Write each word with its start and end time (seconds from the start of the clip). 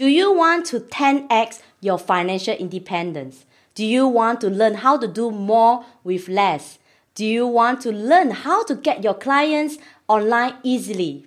Do 0.00 0.06
you 0.06 0.32
want 0.32 0.64
to 0.68 0.80
10x 0.80 1.60
your 1.82 1.98
financial 1.98 2.54
independence? 2.54 3.44
Do 3.74 3.84
you 3.84 4.08
want 4.08 4.40
to 4.40 4.48
learn 4.48 4.76
how 4.76 4.96
to 4.96 5.06
do 5.06 5.30
more 5.30 5.84
with 6.04 6.26
less? 6.26 6.78
Do 7.14 7.26
you 7.26 7.46
want 7.46 7.82
to 7.82 7.92
learn 7.92 8.30
how 8.30 8.64
to 8.64 8.74
get 8.74 9.04
your 9.04 9.12
clients 9.12 9.76
online 10.08 10.54
easily? 10.62 11.26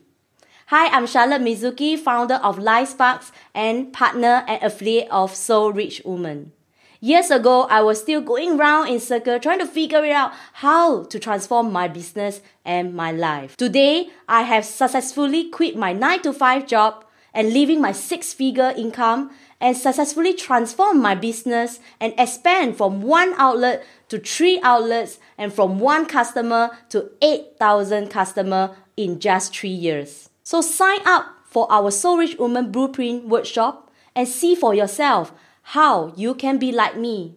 Hi, 0.66 0.88
I'm 0.88 1.06
Charlotte 1.06 1.44
Mizuki, 1.44 2.00
founder 2.00 2.40
of 2.42 2.58
LifeSparks 2.58 3.32
and 3.54 3.94
partner 3.94 4.44
and 4.48 4.64
affiliate 4.64 5.08
of 5.12 5.36
Soul 5.36 5.72
Rich 5.72 6.02
Woman. 6.04 6.52
Years 7.00 7.30
ago, 7.30 7.68
I 7.70 7.84
was 7.84 8.02
still 8.02 8.22
going 8.22 8.58
round 8.58 8.90
in 8.90 9.00
circle 9.00 9.40
trying 9.40 9.60
to 9.60 9.68
figure 9.68 10.04
it 10.04 10.14
out 10.14 10.34
how 10.54 11.04
to 11.04 11.20
transform 11.20 11.72
my 11.72 11.88
business 11.88 12.42
and 12.66 12.96
my 12.96 13.12
life. 13.12 13.56
Today, 13.56 14.10
I 14.28 14.42
have 14.42 14.66
successfully 14.66 15.52
quit 15.52 15.76
my 15.76 15.94
9 15.94 16.24
to 16.24 16.34
5 16.34 16.66
job 16.66 17.06
and 17.34 17.54
living 17.54 17.82
my 17.82 17.92
six 17.92 18.34
figure 18.34 18.74
income 18.78 19.32
and 19.60 19.76
successfully 19.76 20.34
transform 20.34 21.02
my 21.02 21.16
business 21.16 21.80
and 22.00 22.14
expand 22.18 22.76
from 22.78 23.02
one 23.02 23.34
outlet 23.38 23.84
to 24.10 24.20
three 24.20 24.60
outlets 24.62 25.20
and 25.38 25.54
from 25.54 25.80
one 25.80 26.06
customer 26.06 26.78
to 26.90 27.10
8,000 27.22 28.10
customer 28.10 28.76
in 28.98 29.20
just 29.20 29.56
three 29.56 29.70
years. 29.70 30.30
So 30.44 30.62
sign 30.62 31.00
up 31.06 31.26
for 31.46 31.72
our 31.72 31.92
Soul 31.92 32.18
Rich 32.18 32.38
Woman 32.38 32.72
Blueprint 32.72 33.28
workshop 33.28 33.90
and 34.16 34.28
see 34.28 34.56
for 34.56 34.74
yourself 34.74 35.32
how 35.62 36.14
you 36.16 36.36
can 36.36 36.58
be 36.58 36.72
like 36.72 36.98
me. 36.98 37.36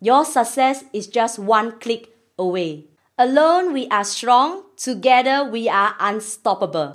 Your 0.00 0.24
success 0.24 0.84
is 0.92 1.06
just 1.06 1.38
one 1.38 1.78
click 1.78 2.14
away. 2.38 2.86
Alone 3.18 3.72
we 3.72 3.88
are 3.88 4.04
strong, 4.04 4.62
together 4.76 5.44
we 5.44 5.68
are 5.68 5.94
unstoppable. 5.98 6.94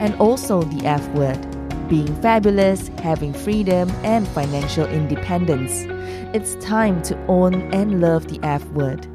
and 0.00 0.14
also 0.16 0.62
the 0.62 0.86
F 0.86 1.06
word 1.10 1.38
being 1.88 2.14
fabulous, 2.22 2.88
having 3.02 3.32
freedom, 3.32 3.90
and 4.04 4.26
financial 4.28 4.86
independence. 4.86 5.84
It's 6.32 6.54
time 6.64 7.02
to 7.02 7.18
own 7.26 7.74
and 7.74 8.00
love 8.00 8.28
the 8.28 8.38
F 8.44 8.64
word. 8.66 9.08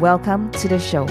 Welcome 0.00 0.50
to 0.52 0.66
the 0.66 0.78
show. 0.78 1.06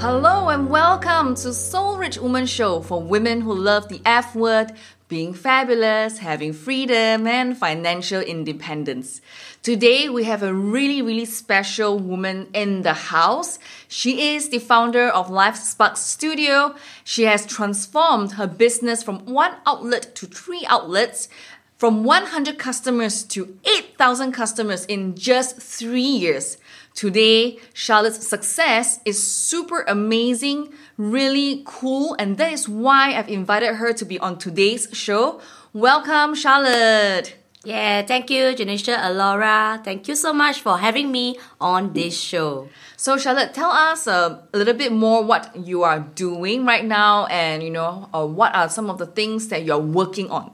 Hello 0.00 0.48
and 0.48 0.70
welcome 0.70 1.34
to 1.34 1.52
Soul 1.52 1.98
Rich 1.98 2.16
Woman 2.16 2.46
Show 2.46 2.80
for 2.80 3.02
women 3.02 3.42
who 3.42 3.52
love 3.52 3.88
the 3.88 4.00
F 4.06 4.34
word, 4.34 4.72
being 5.08 5.32
fabulous, 5.32 6.18
having 6.18 6.52
freedom, 6.52 7.26
and 7.26 7.56
financial 7.56 8.20
independence. 8.20 9.20
Today, 9.62 10.08
we 10.08 10.24
have 10.24 10.42
a 10.42 10.52
really, 10.52 11.00
really 11.00 11.24
special 11.24 11.98
woman 11.98 12.48
in 12.52 12.82
the 12.82 12.92
house. 12.92 13.58
She 13.86 14.34
is 14.34 14.48
the 14.48 14.58
founder 14.58 15.08
of 15.08 15.28
LifeSparks 15.28 15.98
Studio. 15.98 16.74
She 17.04 17.22
has 17.24 17.46
transformed 17.46 18.32
her 18.32 18.48
business 18.48 19.04
from 19.04 19.24
one 19.26 19.54
outlet 19.64 20.14
to 20.16 20.26
three 20.26 20.66
outlets, 20.68 21.28
from 21.76 22.04
100 22.04 22.58
customers 22.58 23.22
to 23.22 23.58
8,000 23.64 24.32
customers 24.32 24.86
in 24.86 25.14
just 25.14 25.60
three 25.60 26.00
years. 26.00 26.56
Today, 26.94 27.58
Charlotte's 27.74 28.26
success 28.26 29.00
is 29.04 29.22
super 29.22 29.82
amazing, 29.82 30.72
really 30.96 31.62
cool, 31.66 32.16
and 32.18 32.38
that 32.38 32.52
is 32.52 32.66
why 32.68 33.12
I've 33.12 33.28
invited 33.28 33.74
her 33.74 33.92
to 33.92 34.04
be 34.06 34.18
on 34.18 34.38
today's 34.38 34.88
show. 34.92 35.40
Welcome, 35.74 36.34
Charlotte. 36.34 37.36
Yeah, 37.64 38.00
thank 38.06 38.30
you, 38.30 38.54
Janisha 38.54 38.96
Alora. 38.98 39.82
Thank 39.84 40.08
you 40.08 40.14
so 40.14 40.32
much 40.32 40.60
for 40.60 40.78
having 40.78 41.12
me 41.12 41.36
on 41.60 41.92
this 41.92 42.18
show. 42.18 42.70
So, 42.96 43.18
Charlotte, 43.18 43.52
tell 43.52 43.70
us 43.70 44.06
uh, 44.06 44.40
a 44.54 44.56
little 44.56 44.72
bit 44.72 44.92
more 44.92 45.22
what 45.22 45.54
you 45.54 45.82
are 45.82 46.00
doing 46.00 46.64
right 46.64 46.84
now, 46.84 47.26
and 47.26 47.62
you 47.62 47.70
know, 47.70 48.08
uh, 48.14 48.24
what 48.24 48.54
are 48.54 48.70
some 48.70 48.88
of 48.88 48.96
the 48.96 49.06
things 49.06 49.48
that 49.48 49.64
you're 49.64 49.78
working 49.78 50.30
on. 50.30 50.52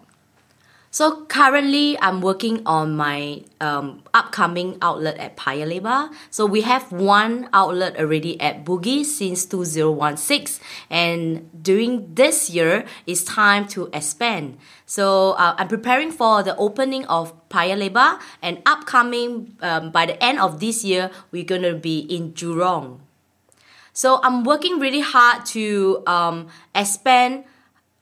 So 0.92 1.24
currently, 1.24 1.98
I'm 2.00 2.20
working 2.20 2.60
on 2.66 2.94
my 2.94 3.44
um, 3.62 4.02
upcoming 4.12 4.76
outlet 4.82 5.16
at 5.16 5.38
Paya 5.38 5.64
Lebar. 5.64 6.12
So 6.28 6.44
we 6.44 6.60
have 6.68 6.92
one 6.92 7.48
outlet 7.54 7.96
already 7.96 8.38
at 8.38 8.66
Bugis 8.66 9.06
since 9.06 9.46
2016, 9.46 10.60
and 10.90 11.48
during 11.62 12.12
this 12.12 12.50
year, 12.50 12.84
it's 13.06 13.24
time 13.24 13.66
to 13.68 13.88
expand. 13.94 14.58
So 14.84 15.32
uh, 15.40 15.56
I'm 15.56 15.68
preparing 15.68 16.12
for 16.12 16.42
the 16.42 16.54
opening 16.56 17.06
of 17.06 17.32
Paya 17.48 17.72
Lebar, 17.72 18.20
and 18.42 18.60
upcoming 18.66 19.56
um, 19.62 19.92
by 19.92 20.04
the 20.04 20.22
end 20.22 20.40
of 20.40 20.60
this 20.60 20.84
year, 20.84 21.10
we're 21.30 21.48
gonna 21.48 21.72
be 21.72 22.00
in 22.00 22.34
Jurong. 22.34 23.00
So 23.94 24.20
I'm 24.22 24.44
working 24.44 24.78
really 24.78 25.00
hard 25.00 25.46
to 25.56 26.02
um, 26.06 26.48
expand 26.74 27.44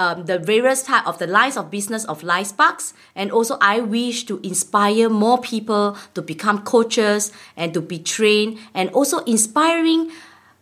um, 0.00 0.24
the 0.24 0.38
various 0.38 0.82
type 0.82 1.06
of 1.06 1.18
the 1.18 1.26
lines 1.26 1.58
of 1.58 1.70
business 1.70 2.06
of 2.06 2.22
LifeSparks. 2.22 2.94
And 3.14 3.30
also 3.30 3.58
I 3.60 3.80
wish 3.80 4.24
to 4.24 4.40
inspire 4.42 5.10
more 5.10 5.38
people 5.38 5.96
to 6.14 6.22
become 6.22 6.62
coaches 6.62 7.30
and 7.54 7.74
to 7.74 7.82
be 7.82 7.98
trained 7.98 8.58
and 8.74 8.88
also 8.90 9.18
inspiring 9.18 10.10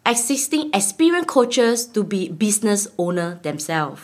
existing 0.05 0.71
experienced 0.75 1.29
coaches 1.29 1.87
to 1.87 2.03
be 2.03 2.29
business 2.29 2.89
owner 2.99 3.39
themselves. 3.43 4.03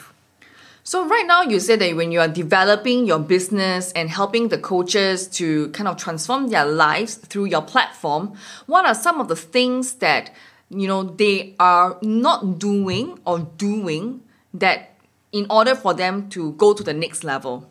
So 0.85 1.09
right 1.09 1.27
now 1.27 1.43
you 1.43 1.59
said 1.59 1.81
that 1.81 1.97
when 1.97 2.13
you 2.13 2.21
are 2.21 2.29
developing 2.29 3.07
your 3.07 3.19
business 3.19 3.91
and 3.93 4.11
helping 4.11 4.49
the 4.49 4.59
coaches 4.59 5.27
to 5.29 5.71
kind 5.71 5.89
of 5.89 5.97
transform 5.97 6.49
their 6.49 6.67
lives 6.67 7.17
through 7.17 7.47
your 7.47 7.63
platform, 7.63 8.35
what 8.67 8.85
are 8.85 8.95
some 8.95 9.21
of 9.21 9.27
the 9.27 9.37
things 9.37 9.95
that 9.95 10.31
you 10.69 10.87
know 10.87 11.03
they 11.03 11.57
are 11.59 11.99
not 12.03 12.59
doing 12.59 13.19
or 13.25 13.41
doing 13.57 14.21
that 14.53 14.94
in 15.35 15.47
order 15.51 15.75
for 15.75 15.93
them 15.93 16.29
to 16.31 16.53
go 16.53 16.73
to 16.73 16.83
the 16.83 16.95
next 16.95 17.25
level? 17.25 17.69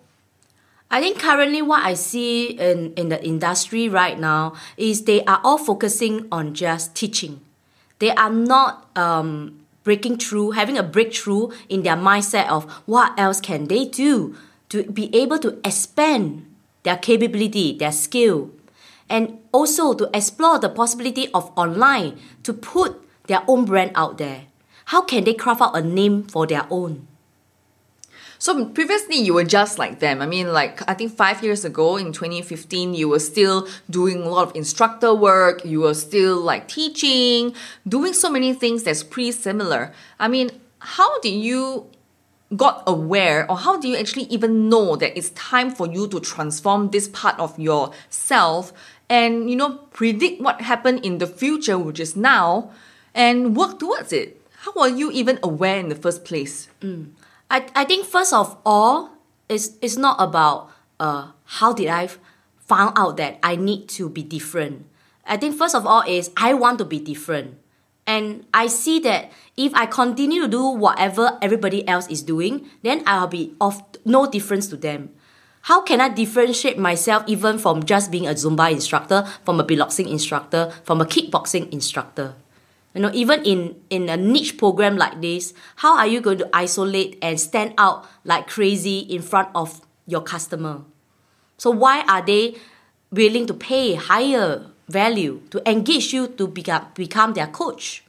I 0.91 0.99
think 0.99 1.17
currently 1.17 1.61
what 1.61 1.83
I 1.83 1.95
see 1.95 2.51
in, 2.51 2.93
in 2.93 3.09
the 3.09 3.23
industry 3.25 3.89
right 3.89 4.19
now 4.19 4.53
is 4.77 5.05
they 5.05 5.23
are 5.23 5.39
all 5.43 5.57
focusing 5.57 6.27
on 6.31 6.53
just 6.53 6.93
teaching. 6.93 7.39
They 7.97 8.11
are 8.11 8.29
not 8.29 8.95
um, 8.97 9.61
breaking 9.83 10.17
through, 10.17 10.51
having 10.51 10.77
a 10.77 10.83
breakthrough 10.83 11.51
in 11.69 11.83
their 11.83 11.95
mindset 11.95 12.49
of 12.49 12.69
what 12.85 13.17
else 13.17 13.39
can 13.39 13.65
they 13.69 13.85
do 13.85 14.35
to 14.69 14.83
be 14.83 15.09
able 15.15 15.39
to 15.39 15.57
expand 15.65 16.45
their 16.83 16.97
capability, 16.97 17.77
their 17.77 17.93
skill, 17.93 18.51
and 19.09 19.39
also 19.53 19.93
to 19.93 20.09
explore 20.13 20.59
the 20.59 20.69
possibility 20.69 21.29
of 21.33 21.49
online 21.55 22.19
to 22.43 22.51
put 22.51 23.01
their 23.27 23.41
own 23.47 23.63
brand 23.63 23.91
out 23.95 24.17
there. 24.17 24.43
How 24.85 25.01
can 25.01 25.23
they 25.23 25.33
craft 25.33 25.61
out 25.61 25.77
a 25.77 25.81
name 25.81 26.23
for 26.23 26.45
their 26.45 26.67
own? 26.69 27.07
So 28.43 28.65
previously 28.65 29.15
you 29.15 29.33
were 29.33 29.45
just 29.45 29.79
like 29.79 29.99
them. 29.99 30.21
I 30.21 30.25
mean, 30.25 30.51
like 30.51 30.81
I 30.89 30.95
think 30.95 31.15
five 31.15 31.41
years 31.41 31.63
ago 31.63 31.95
in 31.95 32.11
2015, 32.11 32.93
you 32.93 33.07
were 33.07 33.19
still 33.19 33.69
doing 33.89 34.23
a 34.23 34.27
lot 34.27 34.49
of 34.49 34.53
instructor 34.53 35.15
work. 35.15 35.63
You 35.63 35.79
were 35.79 35.93
still 35.93 36.41
like 36.41 36.67
teaching, 36.67 37.55
doing 37.87 38.11
so 38.11 38.29
many 38.29 38.53
things 38.53 38.83
that's 38.83 39.01
pretty 39.01 39.31
similar. 39.31 39.93
I 40.19 40.27
mean, 40.27 40.49
how 40.79 41.21
did 41.21 41.35
you 41.35 41.87
got 42.57 42.83
aware 42.85 43.49
or 43.49 43.55
how 43.55 43.79
do 43.79 43.87
you 43.87 43.95
actually 43.95 44.25
even 44.25 44.67
know 44.67 44.97
that 44.97 45.17
it's 45.17 45.29
time 45.29 45.71
for 45.71 45.87
you 45.87 46.09
to 46.09 46.19
transform 46.19 46.89
this 46.89 47.07
part 47.07 47.39
of 47.39 47.57
yourself 47.57 48.73
and 49.07 49.49
you 49.49 49.55
know 49.55 49.75
predict 49.93 50.41
what 50.41 50.59
happened 50.59 50.99
in 51.05 51.19
the 51.19 51.27
future 51.27 51.79
which 51.79 51.99
is 51.99 52.17
now 52.17 52.69
and 53.15 53.55
work 53.55 53.79
towards 53.79 54.11
it 54.11 54.39
how 54.67 54.73
are 54.77 54.89
you 54.89 55.09
even 55.11 55.39
aware 55.41 55.79
in 55.79 55.89
the 55.89 55.95
first 55.95 56.23
place 56.23 56.67
mm. 56.81 57.07
I, 57.53 57.67
I 57.75 57.85
think 57.85 58.07
first 58.07 58.33
of 58.33 58.57
all, 58.65 59.11
it's, 59.47 59.77
it's 59.79 59.95
not 59.95 60.15
about 60.17 60.71
uh, 60.99 61.33
how 61.45 61.71
did 61.71 61.87
I 61.87 62.09
found 62.57 62.97
out 62.97 63.17
that 63.17 63.37
I 63.43 63.55
need 63.55 63.87
to 63.89 64.09
be 64.09 64.23
different. 64.23 64.87
I 65.23 65.37
think 65.37 65.55
first 65.55 65.75
of 65.75 65.85
all 65.85 66.01
is 66.01 66.31
I 66.35 66.55
want 66.55 66.79
to 66.79 66.85
be 66.85 66.99
different. 66.99 67.59
And 68.07 68.47
I 68.55 68.65
see 68.65 68.99
that 69.01 69.31
if 69.55 69.71
I 69.75 69.85
continue 69.85 70.41
to 70.41 70.47
do 70.47 70.65
whatever 70.65 71.37
everybody 71.43 71.87
else 71.87 72.07
is 72.07 72.23
doing, 72.23 72.67
then 72.81 73.03
I'll 73.05 73.27
be 73.27 73.53
of 73.61 73.83
no 74.03 74.25
difference 74.25 74.65
to 74.69 74.75
them. 74.75 75.11
How 75.61 75.83
can 75.83 76.01
I 76.01 76.09
differentiate 76.09 76.79
myself 76.79 77.23
even 77.27 77.59
from 77.59 77.83
just 77.83 78.09
being 78.09 78.25
a 78.25 78.31
Zumba 78.31 78.71
instructor, 78.71 79.27
from 79.45 79.59
a 79.59 79.63
beatboxing 79.63 80.09
instructor, 80.09 80.73
from 80.83 81.01
a 81.01 81.05
kickboxing 81.05 81.71
instructor? 81.71 82.33
You 82.93 83.01
know, 83.01 83.11
even 83.13 83.43
in, 83.43 83.75
in 83.89 84.07
a 84.07 84.17
niche 84.17 84.57
program 84.57 84.97
like 84.97 85.21
this, 85.21 85.53
how 85.77 85.97
are 85.97 86.07
you 86.07 86.21
going 86.21 86.37
to 86.37 86.49
isolate 86.53 87.17
and 87.21 87.39
stand 87.39 87.73
out 87.77 88.05
like 88.23 88.47
crazy 88.47 88.99
in 88.99 89.21
front 89.21 89.49
of 89.55 89.81
your 90.05 90.21
customer? 90.21 90.81
So 91.57 91.71
why 91.71 92.01
are 92.07 92.21
they 92.21 92.55
willing 93.11 93.47
to 93.47 93.53
pay 93.53 93.95
higher 93.95 94.67
value 94.87 95.41
to 95.49 95.67
engage 95.69 96.13
you 96.13 96.27
to 96.27 96.47
become, 96.47 96.87
become 96.93 97.33
their 97.33 97.47
coach? 97.47 98.03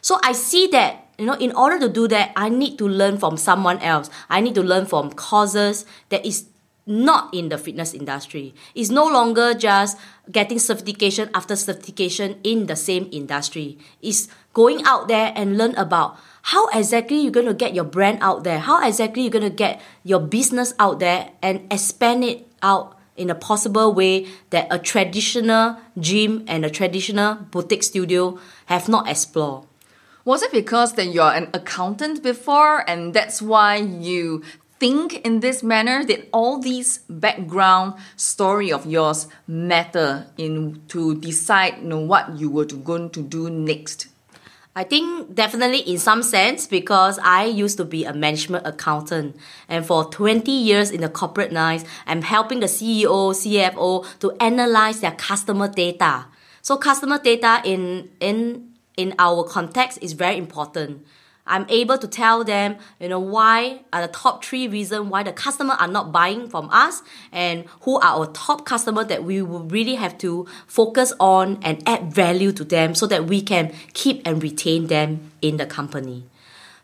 So 0.00 0.18
I 0.24 0.32
see 0.32 0.68
that, 0.68 1.08
you 1.18 1.26
know, 1.26 1.34
in 1.34 1.52
order 1.52 1.78
to 1.80 1.88
do 1.88 2.08
that, 2.08 2.32
I 2.34 2.48
need 2.48 2.78
to 2.78 2.88
learn 2.88 3.18
from 3.18 3.36
someone 3.36 3.78
else. 3.80 4.08
I 4.30 4.40
need 4.40 4.54
to 4.54 4.62
learn 4.62 4.86
from 4.86 5.12
causes 5.12 5.84
that 6.08 6.24
is 6.24 6.46
not 6.90 7.32
in 7.32 7.48
the 7.48 7.56
fitness 7.56 7.94
industry. 7.94 8.52
It's 8.74 8.90
no 8.90 9.06
longer 9.06 9.54
just 9.54 9.96
getting 10.30 10.58
certification 10.58 11.30
after 11.32 11.54
certification 11.54 12.40
in 12.42 12.66
the 12.66 12.74
same 12.74 13.08
industry. 13.12 13.78
It's 14.02 14.26
going 14.52 14.82
out 14.84 15.06
there 15.06 15.32
and 15.36 15.56
learn 15.56 15.76
about 15.76 16.18
how 16.42 16.66
exactly 16.68 17.20
you're 17.20 17.30
going 17.30 17.46
to 17.46 17.54
get 17.54 17.74
your 17.74 17.84
brand 17.84 18.18
out 18.20 18.42
there, 18.42 18.58
how 18.58 18.84
exactly 18.84 19.22
you're 19.22 19.30
going 19.30 19.48
to 19.48 19.54
get 19.54 19.80
your 20.02 20.18
business 20.18 20.74
out 20.80 20.98
there 20.98 21.30
and 21.40 21.72
expand 21.72 22.24
it 22.24 22.48
out 22.60 22.98
in 23.16 23.30
a 23.30 23.34
possible 23.36 23.94
way 23.94 24.26
that 24.50 24.66
a 24.70 24.78
traditional 24.78 25.76
gym 25.96 26.44
and 26.48 26.64
a 26.64 26.70
traditional 26.70 27.34
boutique 27.34 27.84
studio 27.84 28.36
have 28.66 28.88
not 28.88 29.08
explored. 29.08 29.64
Was 30.24 30.42
it 30.42 30.52
because 30.52 30.94
that 30.94 31.06
you're 31.06 31.32
an 31.32 31.50
accountant 31.54 32.22
before 32.22 32.88
and 32.88 33.14
that's 33.14 33.40
why 33.40 33.76
you 33.76 34.42
think 34.80 35.20
in 35.26 35.40
this 35.40 35.62
manner 35.62 36.04
that 36.04 36.26
all 36.32 36.58
these 36.58 36.98
background 37.08 37.94
story 38.16 38.72
of 38.72 38.86
yours 38.86 39.28
matter 39.46 40.26
in 40.36 40.82
to 40.88 41.14
decide 41.20 41.76
you 41.78 41.88
know 41.88 41.98
what 41.98 42.36
you 42.38 42.50
were 42.50 42.64
to, 42.64 42.76
going 42.76 43.10
to 43.10 43.22
do 43.22 43.50
next 43.50 44.08
I 44.74 44.84
think 44.84 45.34
definitely 45.34 45.80
in 45.80 45.98
some 45.98 46.22
sense 46.22 46.66
because 46.66 47.18
I 47.18 47.44
used 47.44 47.76
to 47.78 47.84
be 47.84 48.04
a 48.04 48.14
management 48.14 48.66
accountant 48.66 49.36
and 49.68 49.84
for 49.84 50.04
20 50.04 50.50
years 50.50 50.92
in 50.92 51.00
the 51.00 51.08
corporate 51.08 51.52
line, 51.52 51.82
I'm 52.06 52.22
helping 52.22 52.60
the 52.60 52.66
CEO, 52.66 53.34
CFO 53.34 54.06
to 54.20 54.32
analyze 54.40 55.00
their 55.00 55.10
customer 55.12 55.66
data. 55.66 56.26
So 56.62 56.76
customer 56.76 57.18
data 57.18 57.60
in 57.64 58.10
in 58.20 58.70
in 58.96 59.14
our 59.18 59.42
context 59.42 59.98
is 60.02 60.12
very 60.12 60.36
important. 60.36 61.04
I'm 61.50 61.66
able 61.68 61.98
to 61.98 62.06
tell 62.06 62.44
them, 62.44 62.76
you 63.00 63.08
know, 63.08 63.18
why 63.18 63.80
are 63.92 64.06
the 64.06 64.12
top 64.12 64.44
three 64.44 64.68
reasons 64.68 65.10
why 65.10 65.24
the 65.24 65.32
customer 65.32 65.74
are 65.74 65.88
not 65.88 66.12
buying 66.12 66.48
from 66.48 66.70
us 66.70 67.02
and 67.32 67.64
who 67.82 67.96
are 67.96 68.18
our 68.18 68.26
top 68.28 68.64
customer 68.64 69.02
that 69.04 69.24
we 69.24 69.42
will 69.42 69.64
really 69.64 69.96
have 69.96 70.16
to 70.18 70.46
focus 70.68 71.12
on 71.18 71.58
and 71.62 71.82
add 71.86 72.14
value 72.14 72.52
to 72.52 72.62
them 72.62 72.94
so 72.94 73.06
that 73.08 73.26
we 73.26 73.42
can 73.42 73.74
keep 73.94 74.22
and 74.24 74.42
retain 74.42 74.86
them 74.86 75.32
in 75.42 75.56
the 75.56 75.66
company. 75.66 76.24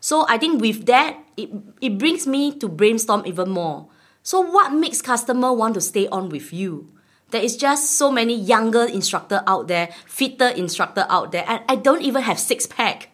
So 0.01 0.25
I 0.27 0.37
think 0.37 0.61
with 0.61 0.85
that, 0.87 1.17
it, 1.37 1.49
it 1.81 1.97
brings 1.97 2.27
me 2.27 2.53
to 2.59 2.67
brainstorm 2.67 3.23
even 3.25 3.49
more. 3.49 3.87
So 4.21 4.41
what 4.41 4.73
makes 4.73 5.01
customer 5.01 5.53
want 5.53 5.75
to 5.75 5.81
stay 5.81 6.07
on 6.09 6.27
with 6.27 6.51
you? 6.51 6.89
There 7.31 7.41
is 7.41 7.55
just 7.55 7.97
so 7.97 8.11
many 8.11 8.35
younger 8.35 8.83
instructor 8.83 9.43
out 9.47 9.67
there, 9.67 9.89
fitter 10.05 10.49
instructor 10.49 11.05
out 11.09 11.31
there, 11.31 11.45
and 11.47 11.63
I 11.69 11.75
don't 11.75 12.01
even 12.01 12.23
have 12.23 12.39
six 12.39 12.65
pack. 12.65 13.09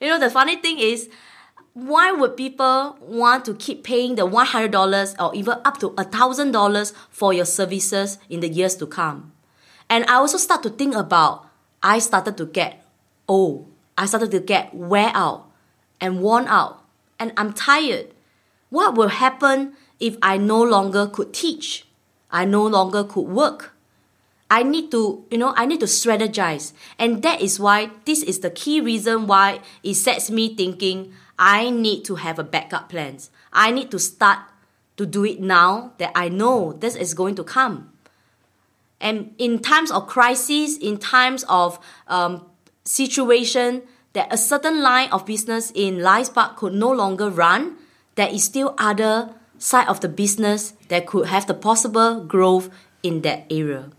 You 0.00 0.08
know, 0.08 0.18
the 0.18 0.30
funny 0.30 0.56
thing 0.56 0.78
is, 0.78 1.08
why 1.72 2.12
would 2.12 2.36
people 2.36 2.96
want 3.00 3.44
to 3.46 3.54
keep 3.54 3.82
paying 3.82 4.14
the 4.14 4.26
$100 4.26 5.20
or 5.20 5.34
even 5.34 5.54
up 5.64 5.78
to 5.78 5.90
$1,000 5.90 6.92
for 7.10 7.32
your 7.32 7.44
services 7.44 8.18
in 8.28 8.40
the 8.40 8.48
years 8.48 8.76
to 8.76 8.86
come? 8.86 9.32
And 9.90 10.04
I 10.06 10.14
also 10.14 10.38
start 10.38 10.62
to 10.62 10.70
think 10.70 10.94
about, 10.94 11.48
I 11.82 11.98
started 11.98 12.36
to 12.38 12.46
get 12.46 12.84
old. 13.28 13.70
I 13.98 14.06
started 14.06 14.30
to 14.30 14.40
get 14.40 14.74
wear 14.74 15.10
out 15.14 15.50
and 16.00 16.20
worn 16.20 16.46
out. 16.46 16.84
And 17.18 17.32
I'm 17.36 17.52
tired. 17.52 18.08
What 18.70 18.94
will 18.96 19.08
happen 19.08 19.74
if 20.00 20.16
I 20.22 20.36
no 20.36 20.62
longer 20.62 21.06
could 21.06 21.32
teach? 21.32 21.86
I 22.30 22.44
no 22.44 22.66
longer 22.66 23.04
could 23.04 23.26
work. 23.26 23.73
I 24.54 24.62
need 24.62 24.92
to, 24.92 25.26
you 25.32 25.38
know, 25.38 25.52
I 25.56 25.66
need 25.66 25.80
to 25.80 25.86
strategize. 25.86 26.72
And 26.96 27.24
that 27.24 27.42
is 27.42 27.58
why 27.58 27.90
this 28.04 28.22
is 28.22 28.38
the 28.38 28.50
key 28.50 28.80
reason 28.80 29.26
why 29.26 29.58
it 29.82 29.94
sets 29.94 30.30
me 30.30 30.54
thinking 30.54 31.12
I 31.36 31.70
need 31.70 32.04
to 32.04 32.14
have 32.14 32.38
a 32.38 32.44
backup 32.44 32.88
plans. 32.88 33.30
I 33.52 33.72
need 33.72 33.90
to 33.90 33.98
start 33.98 34.38
to 34.96 35.06
do 35.06 35.24
it 35.24 35.40
now 35.40 35.94
that 35.98 36.12
I 36.14 36.28
know 36.28 36.72
this 36.72 36.94
is 36.94 37.14
going 37.14 37.34
to 37.34 37.42
come. 37.42 37.90
And 39.00 39.34
in 39.38 39.58
times 39.58 39.90
of 39.90 40.06
crisis, 40.06 40.78
in 40.78 40.98
times 40.98 41.44
of 41.48 41.80
um, 42.06 42.46
situation 42.84 43.82
that 44.12 44.32
a 44.32 44.38
certain 44.38 44.82
line 44.82 45.10
of 45.10 45.26
business 45.26 45.72
in 45.74 45.96
LifeSpark 45.96 46.54
could 46.54 46.74
no 46.74 46.92
longer 46.92 47.28
run, 47.28 47.74
there 48.14 48.28
is 48.28 48.44
still 48.44 48.76
other 48.78 49.34
side 49.58 49.88
of 49.88 49.98
the 49.98 50.08
business 50.08 50.74
that 50.90 51.06
could 51.08 51.26
have 51.26 51.48
the 51.48 51.54
possible 51.54 52.22
growth 52.22 52.70
in 53.02 53.22
that 53.22 53.46
area. 53.50 53.90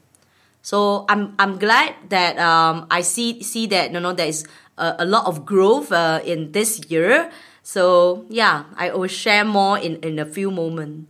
So 0.65 1.05
I'm 1.07 1.37
I'm 1.37 1.61
glad 1.61 1.93
that 2.09 2.41
um, 2.41 2.89
I 2.89 3.05
see 3.05 3.43
see 3.45 3.69
that 3.69 3.93
you 3.93 3.99
know 4.01 4.17
there 4.17 4.25
is 4.25 4.49
a, 4.81 4.95
a 4.97 5.05
lot 5.05 5.29
of 5.29 5.45
growth 5.45 5.91
uh, 5.93 6.25
in 6.25 6.57
this 6.57 6.81
year. 6.89 7.29
So 7.61 8.25
yeah, 8.33 8.65
I 8.73 8.89
will 8.89 9.05
share 9.05 9.45
more 9.45 9.77
in, 9.77 10.01
in 10.01 10.17
a 10.17 10.25
few 10.25 10.49
moments. 10.49 11.05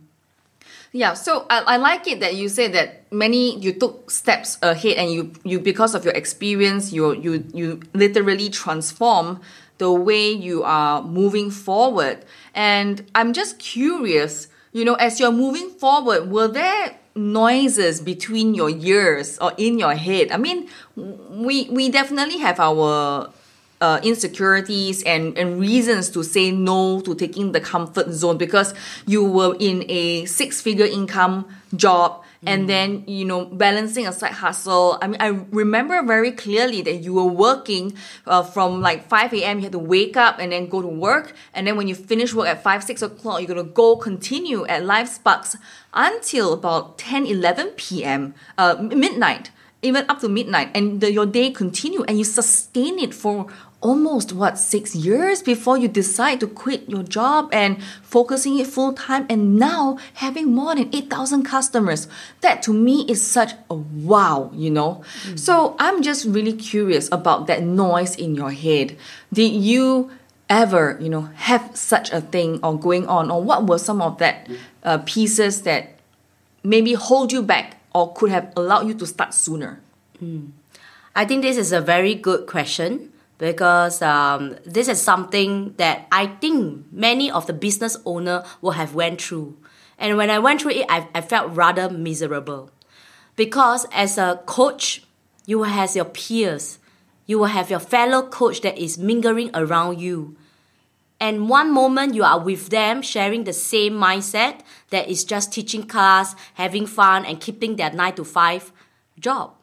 Yeah, 0.92 1.14
so 1.14 1.46
I, 1.48 1.60
I 1.60 1.76
like 1.78 2.06
it 2.06 2.20
that 2.20 2.36
you 2.36 2.50
say 2.50 2.68
that 2.68 3.10
many 3.10 3.56
you 3.56 3.72
took 3.72 4.10
steps 4.10 4.58
ahead 4.60 5.00
and 5.00 5.10
you 5.10 5.32
you 5.42 5.58
because 5.58 5.94
of 5.94 6.04
your 6.04 6.12
experience 6.12 6.92
you 6.92 7.16
you 7.16 7.44
you 7.54 7.80
literally 7.94 8.52
transform 8.52 9.40
the 9.78 9.90
way 9.90 10.28
you 10.28 10.64
are 10.64 11.00
moving 11.00 11.50
forward. 11.50 12.26
And 12.52 13.08
I'm 13.14 13.32
just 13.32 13.58
curious, 13.58 14.48
you 14.72 14.84
know, 14.84 15.00
as 15.00 15.18
you're 15.18 15.32
moving 15.32 15.70
forward, 15.70 16.28
were 16.30 16.48
there 16.48 17.00
noises 17.16 18.00
between 18.00 18.54
your 18.54 18.70
ears 18.70 19.38
or 19.38 19.52
in 19.56 19.78
your 19.78 19.94
head. 19.94 20.30
I 20.30 20.36
mean, 20.36 20.68
we 20.96 21.68
we 21.70 21.88
definitely 21.88 22.38
have 22.38 22.60
our 22.60 23.30
uh, 23.80 24.00
insecurities 24.02 25.02
and, 25.02 25.36
and 25.36 25.60
reasons 25.60 26.10
to 26.10 26.22
say 26.22 26.50
no 26.50 27.00
to 27.00 27.14
taking 27.14 27.52
the 27.52 27.60
comfort 27.60 28.10
zone 28.10 28.38
because 28.38 28.74
you 29.06 29.24
were 29.24 29.56
in 29.58 29.84
a 29.88 30.24
six 30.24 30.60
figure 30.60 30.86
income 30.86 31.46
job 31.74 32.22
and 32.44 32.64
mm. 32.64 32.66
then 32.66 33.04
you 33.06 33.24
know 33.24 33.44
balancing 33.46 34.06
a 34.06 34.12
side 34.12 34.32
hustle 34.32 34.98
i 35.00 35.06
mean 35.06 35.20
i 35.20 35.28
remember 35.50 36.02
very 36.02 36.32
clearly 36.32 36.82
that 36.82 36.96
you 36.96 37.14
were 37.14 37.24
working 37.24 37.94
uh, 38.26 38.42
from 38.42 38.80
like 38.80 39.08
5 39.08 39.32
a.m 39.34 39.58
you 39.58 39.64
had 39.64 39.72
to 39.72 39.78
wake 39.78 40.16
up 40.16 40.38
and 40.38 40.52
then 40.52 40.68
go 40.68 40.82
to 40.82 40.88
work 40.88 41.34
and 41.54 41.66
then 41.66 41.76
when 41.76 41.88
you 41.88 41.94
finish 41.94 42.34
work 42.34 42.48
at 42.48 42.62
5 42.62 42.84
6 42.84 43.02
o'clock 43.02 43.40
you're 43.40 43.48
gonna 43.48 43.64
go 43.64 43.96
continue 43.96 44.66
at 44.66 44.82
LifeSparks 44.82 45.56
until 45.94 46.52
about 46.52 46.98
10 46.98 47.26
11 47.26 47.68
p.m 47.76 48.34
uh, 48.58 48.76
midnight 48.80 49.50
even 49.82 50.04
up 50.08 50.20
to 50.20 50.28
midnight 50.28 50.70
and 50.74 51.00
the, 51.00 51.12
your 51.12 51.26
day 51.26 51.50
continue 51.50 52.02
and 52.04 52.18
you 52.18 52.24
sustain 52.24 52.98
it 52.98 53.14
for 53.14 53.46
almost 53.86 54.32
what 54.32 54.58
six 54.58 54.96
years 54.96 55.42
before 55.42 55.78
you 55.78 55.86
decide 55.86 56.40
to 56.40 56.46
quit 56.48 56.88
your 56.88 57.04
job 57.04 57.48
and 57.52 57.80
focusing 58.02 58.58
it 58.58 58.66
full 58.66 58.92
time 58.92 59.24
and 59.30 59.56
now 59.56 59.96
having 60.14 60.52
more 60.52 60.74
than 60.74 60.92
8000 60.92 61.44
customers? 61.44 62.08
That 62.40 62.62
to 62.64 62.72
me 62.72 63.06
is 63.08 63.22
such 63.22 63.52
a 63.70 63.74
wow 63.74 64.50
you 64.52 64.70
know? 64.70 65.04
Mm-hmm. 65.22 65.36
so 65.36 65.76
i'm 65.78 66.02
just 66.02 66.24
really 66.26 66.52
curious 66.52 67.08
about 67.12 67.46
that 67.46 67.62
noise 67.62 68.16
in 68.16 68.34
your 68.34 68.50
head. 68.50 68.96
Did 69.32 69.52
you 69.52 70.10
ever 70.50 70.98
you 71.00 71.08
know 71.08 71.30
have 71.36 71.76
such 71.76 72.10
a 72.10 72.20
thing 72.20 72.58
or 72.64 72.78
going 72.78 73.06
on? 73.06 73.30
Or 73.30 73.40
what 73.42 73.68
were 73.68 73.78
some 73.78 74.02
of 74.02 74.18
that 74.18 74.48
uh, 74.82 74.98
pieces 75.06 75.62
that 75.62 75.98
maybe 76.64 76.94
hold 76.94 77.32
you 77.32 77.42
back 77.42 77.78
or 77.94 78.12
could 78.14 78.30
have 78.30 78.52
allowed 78.56 78.88
you 78.88 78.94
to 78.94 79.06
start 79.06 79.32
sooner? 79.32 79.80
Mm. 80.22 80.50
i 81.14 81.26
think 81.26 81.42
this 81.42 81.58
is 81.58 81.72
a 81.72 81.80
very 81.80 82.14
good 82.14 82.46
question 82.46 83.12
because 83.38 84.00
um, 84.02 84.56
this 84.64 84.88
is 84.88 85.00
something 85.00 85.74
that 85.76 86.06
I 86.10 86.26
think 86.26 86.86
many 86.90 87.30
of 87.30 87.46
the 87.46 87.52
business 87.52 87.96
owner 88.04 88.44
will 88.60 88.72
have 88.72 88.94
went 88.94 89.20
through. 89.20 89.56
And 89.98 90.16
when 90.16 90.30
I 90.30 90.38
went 90.38 90.62
through 90.62 90.72
it, 90.72 90.86
I, 90.88 91.08
I 91.14 91.20
felt 91.20 91.54
rather 91.54 91.90
miserable. 91.90 92.70
Because 93.34 93.86
as 93.92 94.18
a 94.18 94.42
coach, 94.46 95.04
you 95.44 95.58
will 95.58 95.64
have 95.64 95.94
your 95.94 96.06
peers, 96.06 96.78
you 97.26 97.38
will 97.38 97.46
have 97.46 97.70
your 97.70 97.80
fellow 97.80 98.22
coach 98.22 98.60
that 98.62 98.78
is 98.78 98.98
mingling 98.98 99.50
around 99.54 100.00
you. 100.00 100.36
And 101.18 101.48
one 101.48 101.72
moment 101.72 102.14
you 102.14 102.24
are 102.24 102.38
with 102.38 102.68
them 102.68 103.00
sharing 103.00 103.44
the 103.44 103.52
same 103.52 103.94
mindset 103.94 104.60
that 104.90 105.08
is 105.08 105.24
just 105.24 105.52
teaching 105.52 105.84
class, 105.84 106.36
having 106.54 106.86
fun, 106.86 107.24
and 107.24 107.40
keeping 107.40 107.76
their 107.76 107.90
nine 107.90 108.14
to 108.16 108.24
five 108.24 108.70
job. 109.18 109.54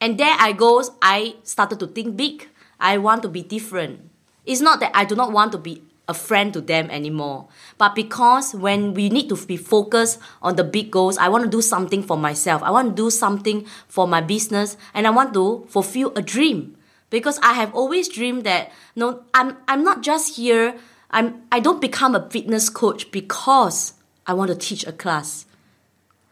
And 0.00 0.18
there 0.18 0.34
I 0.38 0.52
goes, 0.52 0.90
I 1.00 1.36
started 1.44 1.78
to 1.80 1.86
think 1.86 2.16
big. 2.16 2.48
I 2.80 2.98
want 2.98 3.22
to 3.22 3.28
be 3.28 3.42
different. 3.42 4.10
It's 4.44 4.60
not 4.60 4.80
that 4.80 4.92
I 4.94 5.04
do 5.04 5.14
not 5.14 5.32
want 5.32 5.52
to 5.52 5.58
be 5.58 5.82
a 6.06 6.12
friend 6.12 6.52
to 6.52 6.60
them 6.60 6.90
anymore. 6.90 7.48
But 7.78 7.94
because 7.94 8.54
when 8.54 8.92
we 8.92 9.08
need 9.08 9.28
to 9.30 9.36
be 9.36 9.56
focused 9.56 10.18
on 10.42 10.56
the 10.56 10.64
big 10.64 10.90
goals, 10.90 11.16
I 11.16 11.28
want 11.28 11.44
to 11.44 11.50
do 11.50 11.62
something 11.62 12.02
for 12.02 12.18
myself. 12.18 12.62
I 12.62 12.70
want 12.70 12.94
to 12.94 13.02
do 13.02 13.08
something 13.10 13.64
for 13.88 14.06
my 14.06 14.20
business 14.20 14.76
and 14.92 15.06
I 15.06 15.10
want 15.10 15.32
to 15.34 15.66
fulfill 15.68 16.12
a 16.14 16.22
dream. 16.22 16.76
because 17.14 17.38
I 17.44 17.52
have 17.52 17.72
always 17.74 18.08
dreamed 18.08 18.42
that 18.42 18.72
no, 18.96 19.22
I'm 19.32 19.56
I'm 19.68 19.84
not 19.84 20.02
just 20.02 20.34
here. 20.34 20.74
I'm 21.12 21.42
I 21.52 21.60
don't 21.60 21.80
become 21.80 22.16
a 22.16 22.28
fitness 22.28 22.68
coach 22.68 23.12
because 23.12 23.94
I 24.26 24.34
want 24.34 24.50
to 24.50 24.56
teach 24.56 24.84
a 24.84 24.92
class. 24.92 25.46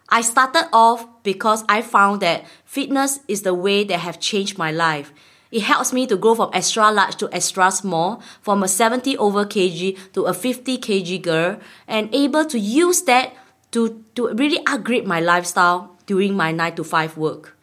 I 0.08 0.22
started 0.22 0.68
off 0.72 1.06
because 1.22 1.64
I 1.68 1.82
found 1.82 2.20
that 2.20 2.44
fitness 2.64 3.20
is 3.28 3.42
the 3.42 3.54
way 3.54 3.84
that 3.84 4.00
have 4.00 4.18
changed 4.18 4.58
my 4.58 4.72
life. 4.72 5.12
It 5.52 5.62
helps 5.64 5.92
me 5.92 6.06
to 6.06 6.16
grow 6.16 6.34
from 6.34 6.50
extra 6.54 6.90
large 6.90 7.16
to 7.16 7.28
extra 7.30 7.70
small, 7.70 8.22
from 8.40 8.62
a 8.62 8.68
70 8.68 9.18
over 9.18 9.44
kg 9.44 9.98
to 10.14 10.24
a 10.24 10.32
50 10.32 10.78
kg 10.78 11.22
girl, 11.22 11.60
and 11.86 12.08
able 12.14 12.46
to 12.46 12.58
use 12.58 13.02
that 13.02 13.34
to, 13.72 14.02
to 14.14 14.32
really 14.32 14.64
upgrade 14.66 15.06
my 15.06 15.20
lifestyle 15.20 15.94
during 16.06 16.34
my 16.34 16.52
9 16.52 16.74
to 16.76 16.84
5 16.84 17.18
work. 17.18 17.58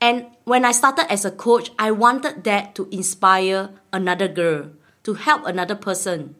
And 0.00 0.26
when 0.44 0.64
I 0.64 0.72
started 0.72 1.10
as 1.12 1.26
a 1.26 1.30
coach, 1.30 1.70
I 1.78 1.90
wanted 1.90 2.44
that 2.44 2.74
to 2.76 2.88
inspire 2.90 3.70
another 3.92 4.28
girl, 4.28 4.70
to 5.04 5.14
help 5.14 5.44
another 5.44 5.74
person. 5.74 6.36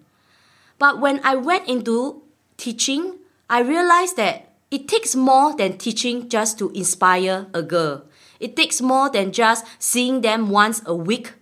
But 0.78 1.00
when 1.00 1.20
I 1.22 1.36
went 1.36 1.68
into 1.68 2.22
teaching, 2.56 3.18
I 3.48 3.60
realized 3.60 4.16
that 4.16 4.52
it 4.70 4.88
takes 4.88 5.14
more 5.14 5.54
than 5.54 5.76
teaching 5.76 6.28
just 6.28 6.58
to 6.58 6.70
inspire 6.70 7.46
a 7.52 7.62
girl. 7.62 8.04
It 8.44 8.56
takes 8.56 8.82
more 8.82 9.08
than 9.08 9.32
just 9.32 9.64
seeing 9.78 10.20
them 10.20 10.50
once 10.50 10.82
a 10.84 10.94
week 10.94 11.32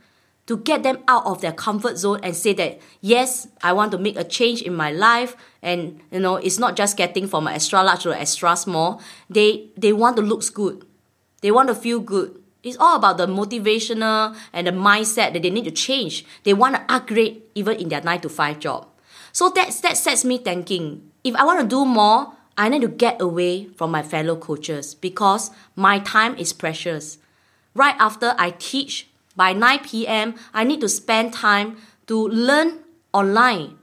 to 0.47 0.57
get 0.57 0.85
them 0.85 1.03
out 1.09 1.27
of 1.27 1.41
their 1.41 1.51
comfort 1.51 1.99
zone 1.99 2.21
and 2.23 2.35
say 2.35 2.53
that 2.55 2.79
yes 3.01 3.49
i 3.63 3.73
want 3.73 3.91
to 3.91 3.99
make 3.99 4.17
a 4.17 4.23
change 4.23 4.63
in 4.63 4.75
my 4.75 4.93
life. 4.93 5.35
And 5.63 5.99
you 6.13 6.21
know 6.21 6.37
it's 6.37 6.61
not 6.61 6.77
just 6.77 6.97
getting 6.97 7.27
from 7.27 7.49
an 7.49 7.55
extra 7.55 7.83
large 7.83 8.05
to 8.05 8.13
an 8.13 8.19
extra 8.19 8.55
small. 8.55 9.03
They 9.29 9.71
they 9.77 9.93
want 9.93 10.15
to 10.19 10.23
look 10.23 10.47
good. 10.55 10.87
They 11.43 11.51
want 11.51 11.69
to 11.69 11.75
feel 11.75 11.99
good. 11.99 12.39
It's 12.63 12.79
all 12.79 12.95
about 12.95 13.19
the 13.19 13.27
motivational 13.27 14.37
and 14.53 14.69
the 14.69 14.71
mindset 14.71 15.35
that 15.35 15.43
they 15.43 15.51
need 15.51 15.65
to 15.65 15.75
change. 15.75 16.25
They 16.45 16.55
want 16.55 16.77
to 16.77 16.87
upgrade 16.87 17.43
even 17.57 17.75
in 17.83 17.89
their 17.89 18.01
9 18.01 18.21
to 18.21 18.29
5 18.29 18.61
job. 18.61 18.87
So 19.33 19.51
that, 19.51 19.75
that 19.83 19.97
sets 19.97 20.25
me 20.25 20.39
thinking 20.39 21.11
if 21.25 21.35
i 21.35 21.45
want 21.45 21.59
to 21.59 21.67
do 21.67 21.85
more 21.85 22.35
I 22.57 22.69
need 22.69 22.83
to 22.83 22.89
get 22.89 23.21
away 23.21 23.67
from 23.77 23.91
my 23.91 24.03
fellow 24.03 24.37
coaches 24.37 24.95
because 24.95 25.51
my 25.75 25.99
time 25.99 26.37
is 26.37 26.53
precious. 26.53 27.19
Right 27.75 27.97
after 27.99 28.35
I 28.39 28.51
teach, 28.51 29.09
by 29.35 29.53
9 29.53 29.81
p.m., 29.81 30.35
I 30.53 30.65
need 30.65 30.81
to 30.83 30.89
spend 30.89 31.33
time 31.33 31.79
to 32.07 32.29
learn 32.29 32.81
online. 33.13 33.79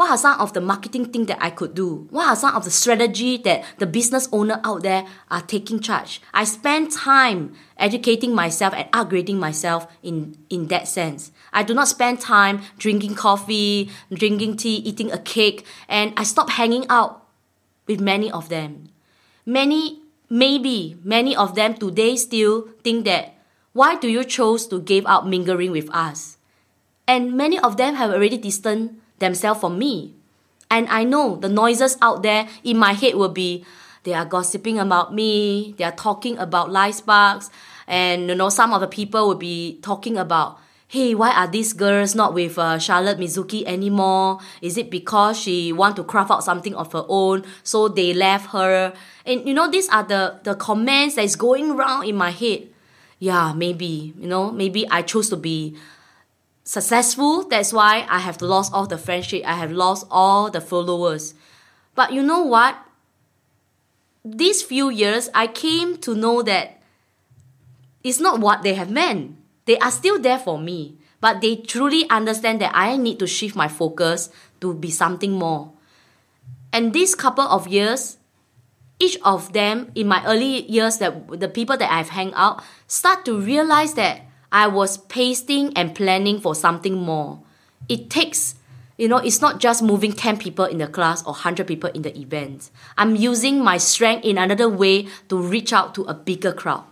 What 0.00 0.08
are 0.08 0.16
some 0.16 0.40
of 0.40 0.54
the 0.54 0.62
marketing 0.62 1.12
things 1.12 1.26
that 1.26 1.36
I 1.42 1.50
could 1.50 1.74
do? 1.74 2.06
What 2.08 2.26
are 2.26 2.36
some 2.36 2.56
of 2.56 2.64
the 2.64 2.70
strategy 2.70 3.36
that 3.38 3.64
the 3.76 3.86
business 3.86 4.30
owner 4.32 4.58
out 4.64 4.82
there 4.82 5.04
are 5.30 5.42
taking 5.42 5.78
charge? 5.78 6.22
I 6.32 6.44
spend 6.44 6.90
time 6.90 7.52
educating 7.76 8.34
myself 8.34 8.72
and 8.72 8.90
upgrading 8.92 9.36
myself 9.36 9.86
in, 10.02 10.38
in 10.48 10.68
that 10.68 10.88
sense. 10.88 11.32
I 11.52 11.64
do 11.64 11.74
not 11.74 11.88
spend 11.88 12.18
time 12.18 12.62
drinking 12.78 13.16
coffee, 13.16 13.90
drinking 14.10 14.56
tea, 14.56 14.76
eating 14.76 15.12
a 15.12 15.18
cake, 15.18 15.66
and 15.86 16.14
I 16.16 16.22
stop 16.22 16.48
hanging 16.48 16.86
out 16.88 17.19
with 17.90 18.00
many 18.00 18.30
of 18.30 18.48
them. 18.48 18.88
Many, 19.44 19.98
maybe 20.30 20.96
many 21.02 21.34
of 21.34 21.56
them 21.56 21.74
today 21.74 22.14
still 22.14 22.70
think 22.86 23.04
that 23.04 23.34
why 23.72 23.96
do 23.96 24.06
you 24.06 24.22
chose 24.22 24.66
to 24.68 24.80
give 24.80 25.04
up 25.06 25.26
mingling 25.26 25.72
with 25.72 25.90
us? 25.90 26.38
And 27.08 27.34
many 27.34 27.58
of 27.58 27.76
them 27.76 27.96
have 27.96 28.10
already 28.10 28.38
distanced 28.38 28.94
themselves 29.18 29.60
from 29.60 29.76
me. 29.76 30.14
And 30.70 30.86
I 30.88 31.02
know 31.02 31.34
the 31.34 31.48
noises 31.48 31.98
out 32.00 32.22
there 32.22 32.46
in 32.62 32.78
my 32.78 32.92
head 32.92 33.16
will 33.16 33.34
be 33.34 33.64
they 34.04 34.14
are 34.14 34.24
gossiping 34.24 34.78
about 34.78 35.12
me, 35.12 35.74
they 35.76 35.84
are 35.84 35.92
talking 35.92 36.38
about 36.38 36.70
LifeSparks, 36.70 37.50
and 37.86 38.28
you 38.28 38.34
know, 38.34 38.48
some 38.48 38.72
of 38.72 38.80
the 38.80 38.86
people 38.86 39.26
will 39.26 39.34
be 39.34 39.78
talking 39.82 40.16
about 40.16 40.58
hey, 40.90 41.14
why 41.14 41.30
are 41.30 41.46
these 41.46 41.72
girls 41.72 42.16
not 42.16 42.34
with 42.34 42.58
uh, 42.58 42.76
Charlotte 42.76 43.16
Mizuki 43.16 43.64
anymore? 43.64 44.40
Is 44.60 44.76
it 44.76 44.90
because 44.90 45.38
she 45.38 45.72
want 45.72 45.94
to 45.94 46.02
craft 46.02 46.32
out 46.32 46.42
something 46.42 46.74
of 46.74 46.92
her 46.92 47.04
own, 47.08 47.44
so 47.62 47.86
they 47.86 48.12
left 48.12 48.50
her? 48.50 48.92
And 49.24 49.46
you 49.46 49.54
know, 49.54 49.70
these 49.70 49.88
are 49.90 50.02
the 50.02 50.40
the 50.42 50.56
comments 50.56 51.14
that 51.14 51.22
is 51.22 51.36
going 51.36 51.70
around 51.70 52.08
in 52.08 52.16
my 52.16 52.30
head. 52.30 52.66
Yeah, 53.20 53.52
maybe 53.52 54.14
you 54.18 54.26
know, 54.26 54.50
maybe 54.50 54.84
I 54.90 55.02
chose 55.02 55.30
to 55.30 55.36
be 55.36 55.76
successful. 56.64 57.46
That's 57.46 57.72
why 57.72 58.04
I 58.10 58.18
have 58.18 58.42
lost 58.42 58.72
all 58.74 58.86
the 58.86 58.98
friendship. 58.98 59.44
I 59.46 59.54
have 59.54 59.70
lost 59.70 60.08
all 60.10 60.50
the 60.50 60.60
followers. 60.60 61.34
But 61.94 62.12
you 62.12 62.22
know 62.24 62.42
what? 62.42 62.76
These 64.24 64.62
few 64.62 64.90
years, 64.90 65.30
I 65.34 65.46
came 65.46 65.98
to 65.98 66.16
know 66.16 66.42
that 66.42 66.82
it's 68.02 68.18
not 68.18 68.40
what 68.40 68.62
they 68.62 68.74
have 68.74 68.90
meant 68.90 69.36
they 69.70 69.78
are 69.78 69.92
still 69.92 70.18
there 70.18 70.40
for 70.40 70.58
me, 70.58 70.98
but 71.20 71.40
they 71.40 71.54
truly 71.54 72.02
understand 72.10 72.60
that 72.60 72.72
I 72.74 72.96
need 72.96 73.20
to 73.20 73.26
shift 73.28 73.54
my 73.54 73.68
focus 73.68 74.28
to 74.60 74.74
be 74.74 74.90
something 74.90 75.30
more. 75.30 75.70
And 76.72 76.92
this 76.92 77.14
couple 77.14 77.44
of 77.44 77.68
years, 77.68 78.18
each 78.98 79.16
of 79.24 79.52
them 79.52 79.92
in 79.94 80.08
my 80.08 80.26
early 80.26 80.68
years 80.68 80.98
that 80.98 81.38
the 81.38 81.46
people 81.46 81.76
that 81.76 81.88
I've 81.88 82.08
hang 82.08 82.34
out 82.34 82.64
start 82.88 83.24
to 83.26 83.40
realize 83.40 83.94
that 83.94 84.22
I 84.50 84.66
was 84.66 84.98
pasting 84.98 85.72
and 85.76 85.94
planning 85.94 86.40
for 86.40 86.56
something 86.56 86.96
more. 86.98 87.38
It 87.88 88.10
takes 88.10 88.56
you 88.98 89.06
know, 89.06 89.18
it's 89.18 89.40
not 89.40 89.60
just 89.60 89.84
moving 89.84 90.12
10 90.12 90.36
people 90.36 90.64
in 90.64 90.78
the 90.78 90.88
class 90.88 91.22
or 91.22 91.32
100 91.32 91.66
people 91.66 91.90
in 91.94 92.02
the 92.02 92.18
event. 92.18 92.70
I'm 92.98 93.14
using 93.14 93.62
my 93.62 93.78
strength 93.78 94.26
in 94.26 94.36
another 94.36 94.68
way 94.68 95.06
to 95.28 95.40
reach 95.40 95.72
out 95.72 95.94
to 95.94 96.02
a 96.02 96.12
bigger 96.12 96.52
crowd. 96.52 96.89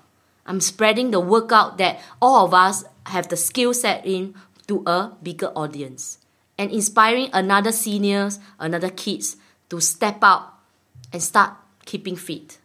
I'm 0.48 0.60
spreading 0.60 1.12
the 1.12 1.20
workout 1.20 1.76
that 1.76 2.00
all 2.20 2.46
of 2.46 2.54
us 2.54 2.82
have 3.06 3.28
the 3.28 3.36
skill 3.36 3.74
set 3.74 4.04
in 4.06 4.34
to 4.66 4.82
a 4.86 5.12
bigger 5.22 5.52
audience 5.54 6.18
and 6.56 6.72
inspiring 6.72 7.28
another 7.32 7.70
seniors, 7.70 8.40
another 8.58 8.88
kids 8.88 9.36
to 9.68 9.80
step 9.80 10.18
up 10.22 10.64
and 11.12 11.22
start 11.22 11.52
keeping 11.84 12.16
fit. 12.16 12.58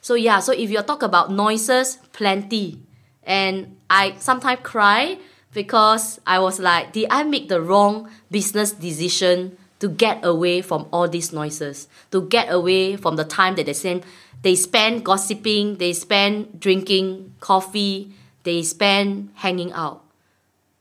So 0.00 0.14
yeah, 0.14 0.40
so 0.40 0.52
if 0.52 0.70
you 0.70 0.80
talk 0.82 1.02
about 1.02 1.32
noises, 1.32 1.96
plenty. 2.12 2.80
And 3.24 3.80
I 3.88 4.16
sometimes 4.18 4.60
cry 4.62 5.18
because 5.54 6.20
I 6.26 6.38
was 6.38 6.60
like, 6.60 6.92
did 6.92 7.08
I 7.10 7.24
make 7.24 7.48
the 7.48 7.62
wrong 7.62 8.10
business 8.30 8.72
decision 8.72 9.56
to 9.80 9.88
get 9.88 10.24
away 10.24 10.62
from 10.62 10.86
all 10.92 11.08
these 11.08 11.32
noises, 11.32 11.88
to 12.10 12.22
get 12.22 12.52
away 12.52 12.96
from 12.96 13.16
the 13.16 13.24
time 13.24 13.56
that 13.56 13.66
they 13.66 13.72
send 13.72 14.04
they 14.42 14.54
spend 14.54 15.04
gossiping, 15.04 15.76
they 15.76 15.94
spend 15.94 16.60
drinking 16.60 17.32
coffee, 17.40 18.12
they 18.42 18.62
spend 18.62 19.30
hanging 19.36 19.72
out. 19.72 20.04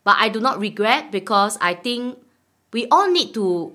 But 0.04 0.18
I 0.20 0.28
do 0.28 0.42
not 0.42 0.60
regret 0.60 1.12
because 1.12 1.58
I 1.62 1.74
think 1.74 2.20
we 2.74 2.88
all 2.88 3.10
need 3.10 3.34
to 3.36 3.72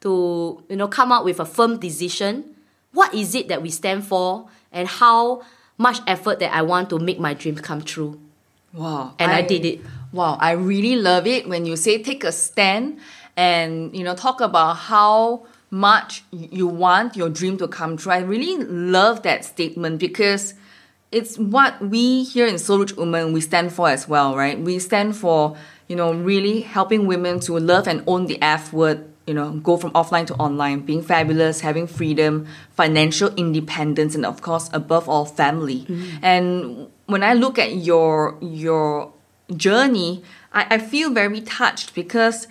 to 0.00 0.62
you 0.68 0.76
know 0.76 0.88
come 0.88 1.12
up 1.12 1.24
with 1.24 1.38
a 1.40 1.44
firm 1.46 1.78
decision. 1.78 2.56
What 2.92 3.12
is 3.12 3.34
it 3.34 3.48
that 3.48 3.60
we 3.60 3.70
stand 3.70 4.04
for 4.04 4.48
and 4.72 4.88
how 4.88 5.42
much 5.78 6.00
effort 6.06 6.38
that 6.38 6.54
I 6.54 6.62
want 6.62 6.90
to 6.90 6.98
make 6.98 7.18
my 7.18 7.34
dreams 7.34 7.60
come 7.60 7.82
true. 7.82 8.20
Wow. 8.72 9.14
And 9.18 9.30
I, 9.30 9.38
I 9.38 9.42
did 9.42 9.64
it. 9.64 9.80
Wow, 10.12 10.36
I 10.40 10.52
really 10.52 10.96
love 10.96 11.26
it 11.26 11.48
when 11.48 11.66
you 11.66 11.76
say 11.76 12.02
take 12.02 12.22
a 12.22 12.30
stand 12.30 13.00
and 13.36 13.94
you 13.96 14.04
know 14.04 14.14
talk 14.14 14.40
about 14.40 14.74
how 14.74 15.46
much 15.70 16.22
you 16.30 16.66
want 16.66 17.16
your 17.16 17.28
dream 17.28 17.58
to 17.58 17.66
come 17.66 17.96
true. 17.96 18.12
I 18.12 18.18
really 18.18 18.56
love 18.64 19.22
that 19.22 19.44
statement 19.44 19.98
because 19.98 20.54
it's 21.10 21.36
what 21.36 21.80
we 21.80 22.22
here 22.22 22.46
in 22.46 22.58
Soul 22.58 22.80
Rich 22.80 22.96
Women 22.96 23.32
we 23.32 23.40
stand 23.40 23.72
for 23.72 23.88
as 23.88 24.08
well, 24.08 24.36
right? 24.36 24.58
We 24.58 24.78
stand 24.78 25.16
for 25.16 25.56
you 25.88 25.96
know 25.96 26.12
really 26.12 26.60
helping 26.60 27.06
women 27.06 27.40
to 27.40 27.58
love 27.58 27.88
and 27.88 28.02
own 28.06 28.26
the 28.26 28.40
F 28.42 28.72
word. 28.72 29.10
You 29.26 29.32
know, 29.32 29.52
go 29.52 29.78
from 29.78 29.90
offline 29.92 30.26
to 30.26 30.34
online, 30.34 30.80
being 30.80 31.02
fabulous, 31.02 31.60
having 31.60 31.86
freedom, 31.86 32.46
financial 32.72 33.34
independence, 33.36 34.14
and 34.14 34.26
of 34.26 34.42
course, 34.42 34.68
above 34.74 35.08
all, 35.08 35.24
family. 35.24 35.86
Mm-hmm. 35.88 36.18
And 36.22 36.88
when 37.06 37.22
I 37.22 37.32
look 37.32 37.58
at 37.58 37.74
your 37.74 38.36
your 38.42 39.14
journey, 39.56 40.22
I, 40.52 40.74
I 40.74 40.78
feel 40.78 41.10
very 41.10 41.40
touched 41.40 41.94
because 41.94 42.46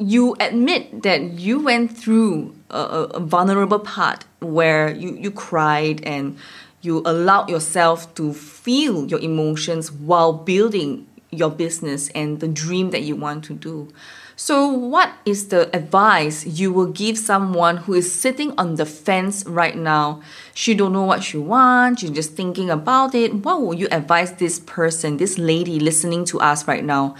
you 0.00 0.34
admit 0.40 1.02
that 1.02 1.20
you 1.38 1.60
went 1.60 1.96
through 1.96 2.54
a, 2.70 2.78
a, 2.78 3.20
vulnerable 3.20 3.78
part 3.78 4.24
where 4.40 4.94
you, 4.94 5.14
you 5.14 5.30
cried 5.30 6.02
and 6.04 6.38
you 6.80 7.02
allowed 7.04 7.50
yourself 7.50 8.12
to 8.14 8.32
feel 8.32 9.06
your 9.06 9.20
emotions 9.20 9.92
while 9.92 10.32
building 10.32 11.06
your 11.30 11.50
business 11.50 12.08
and 12.10 12.40
the 12.40 12.48
dream 12.48 12.90
that 12.90 13.02
you 13.02 13.14
want 13.14 13.44
to 13.44 13.52
do. 13.52 13.92
So, 14.36 14.68
what 14.68 15.12
is 15.26 15.48
the 15.48 15.68
advice 15.76 16.46
you 16.46 16.72
will 16.72 16.90
give 16.90 17.18
someone 17.18 17.76
who 17.76 17.92
is 17.92 18.10
sitting 18.10 18.58
on 18.58 18.76
the 18.76 18.86
fence 18.86 19.44
right 19.44 19.76
now? 19.76 20.22
She 20.54 20.72
don't 20.72 20.94
know 20.94 21.04
what 21.04 21.22
she 21.22 21.36
wants, 21.36 22.00
she's 22.00 22.10
just 22.10 22.32
thinking 22.32 22.70
about 22.70 23.14
it. 23.14 23.34
What 23.34 23.60
will 23.60 23.74
you 23.74 23.86
advise 23.92 24.32
this 24.32 24.58
person, 24.58 25.18
this 25.18 25.36
lady 25.36 25.78
listening 25.78 26.24
to 26.26 26.40
us 26.40 26.66
right 26.66 26.82
now, 26.82 27.16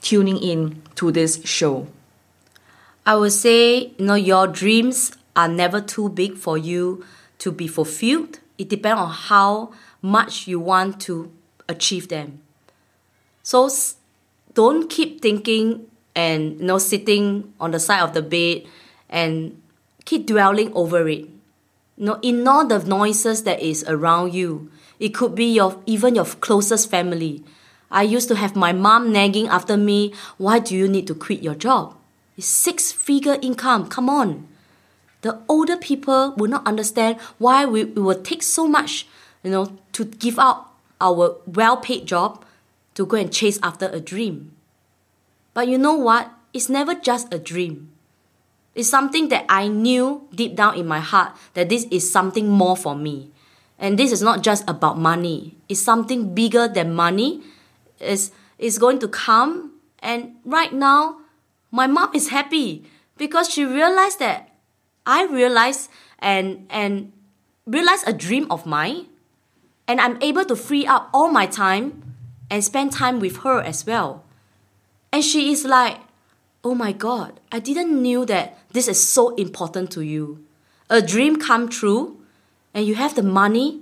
tuning 0.00 0.38
in 0.38 0.80
to 0.94 1.10
this 1.10 1.44
show? 1.44 1.88
I 3.06 3.16
would 3.16 3.32
say, 3.32 3.92
you 3.96 4.04
know, 4.04 4.14
your 4.14 4.46
dreams 4.46 5.12
are 5.34 5.48
never 5.48 5.80
too 5.80 6.08
big 6.08 6.36
for 6.36 6.58
you 6.58 7.04
to 7.38 7.50
be 7.50 7.66
fulfilled. 7.66 8.40
It 8.58 8.68
depends 8.68 9.00
on 9.00 9.10
how 9.10 9.72
much 10.02 10.46
you 10.46 10.60
want 10.60 11.00
to 11.02 11.30
achieve 11.68 12.08
them. 12.08 12.42
So 13.42 13.68
don't 14.54 14.90
keep 14.90 15.22
thinking 15.22 15.86
and 16.14 16.60
you 16.60 16.66
know 16.66 16.78
sitting 16.78 17.52
on 17.60 17.70
the 17.70 17.80
side 17.80 18.02
of 18.02 18.12
the 18.14 18.22
bed 18.22 18.66
and 19.08 19.60
keep 20.04 20.26
dwelling 20.26 20.72
over 20.74 21.08
it. 21.08 21.28
You 21.96 22.06
know, 22.06 22.18
ignore 22.22 22.64
the 22.64 22.78
noises 22.84 23.44
that 23.44 23.60
is 23.60 23.84
around 23.84 24.34
you. 24.34 24.70
It 24.98 25.14
could 25.14 25.34
be 25.34 25.46
your 25.46 25.80
even 25.86 26.14
your 26.14 26.24
closest 26.24 26.90
family. 26.90 27.44
I 27.90 28.02
used 28.02 28.28
to 28.28 28.36
have 28.36 28.54
my 28.54 28.72
mom 28.72 29.12
nagging 29.12 29.48
after 29.48 29.76
me, 29.76 30.14
why 30.38 30.60
do 30.60 30.76
you 30.76 30.86
need 30.86 31.06
to 31.08 31.14
quit 31.14 31.42
your 31.42 31.56
job? 31.56 31.96
Six 32.40 32.92
figure 32.92 33.38
income. 33.42 33.88
Come 33.88 34.08
on. 34.08 34.48
The 35.22 35.40
older 35.48 35.76
people 35.76 36.34
will 36.36 36.48
not 36.48 36.66
understand 36.66 37.20
why 37.38 37.66
we, 37.66 37.84
we 37.84 38.00
will 38.00 38.22
take 38.22 38.42
so 38.42 38.66
much, 38.66 39.06
you 39.42 39.50
know, 39.50 39.78
to 39.92 40.04
give 40.04 40.38
up 40.38 40.78
our 41.00 41.36
well 41.46 41.76
paid 41.76 42.06
job 42.06 42.44
to 42.94 43.06
go 43.06 43.16
and 43.16 43.32
chase 43.32 43.58
after 43.62 43.88
a 43.88 44.00
dream. 44.00 44.52
But 45.54 45.68
you 45.68 45.78
know 45.78 45.94
what? 45.94 46.30
It's 46.52 46.68
never 46.68 46.94
just 46.94 47.32
a 47.32 47.38
dream. 47.38 47.90
It's 48.74 48.88
something 48.88 49.28
that 49.28 49.46
I 49.48 49.68
knew 49.68 50.28
deep 50.34 50.54
down 50.54 50.76
in 50.76 50.86
my 50.86 51.00
heart 51.00 51.36
that 51.54 51.68
this 51.68 51.86
is 51.90 52.10
something 52.10 52.48
more 52.48 52.76
for 52.76 52.94
me. 52.94 53.30
And 53.78 53.98
this 53.98 54.12
is 54.12 54.22
not 54.22 54.42
just 54.42 54.68
about 54.68 54.98
money. 54.98 55.56
It's 55.68 55.80
something 55.80 56.34
bigger 56.34 56.68
than 56.68 56.94
money. 56.94 57.42
It's, 57.98 58.30
it's 58.58 58.78
going 58.78 58.98
to 59.00 59.08
come. 59.08 59.72
And 60.00 60.36
right 60.44 60.72
now, 60.72 61.16
my 61.70 61.86
mom 61.86 62.10
is 62.14 62.28
happy 62.28 62.84
because 63.16 63.48
she 63.50 63.64
realized 63.64 64.18
that 64.18 64.50
I 65.06 65.24
realized 65.24 65.90
and 66.18 66.66
and 66.70 67.12
realized 67.66 68.06
a 68.06 68.12
dream 68.12 68.46
of 68.50 68.66
mine. 68.66 69.06
And 69.86 70.00
I'm 70.00 70.22
able 70.22 70.44
to 70.44 70.54
free 70.54 70.86
up 70.86 71.10
all 71.12 71.30
my 71.30 71.46
time 71.46 72.14
and 72.50 72.62
spend 72.62 72.92
time 72.92 73.18
with 73.18 73.38
her 73.38 73.60
as 73.60 73.84
well. 73.84 74.24
And 75.12 75.24
she 75.24 75.50
is 75.50 75.64
like, 75.64 75.98
oh 76.62 76.74
my 76.74 76.92
god, 76.92 77.40
I 77.50 77.58
didn't 77.58 78.00
knew 78.00 78.24
that 78.26 78.58
this 78.70 78.86
is 78.86 79.02
so 79.02 79.34
important 79.34 79.90
to 79.92 80.02
you. 80.02 80.44
A 80.88 81.02
dream 81.02 81.36
come 81.40 81.68
true 81.68 82.22
and 82.72 82.86
you 82.86 82.94
have 82.94 83.16
the 83.16 83.22
money 83.22 83.80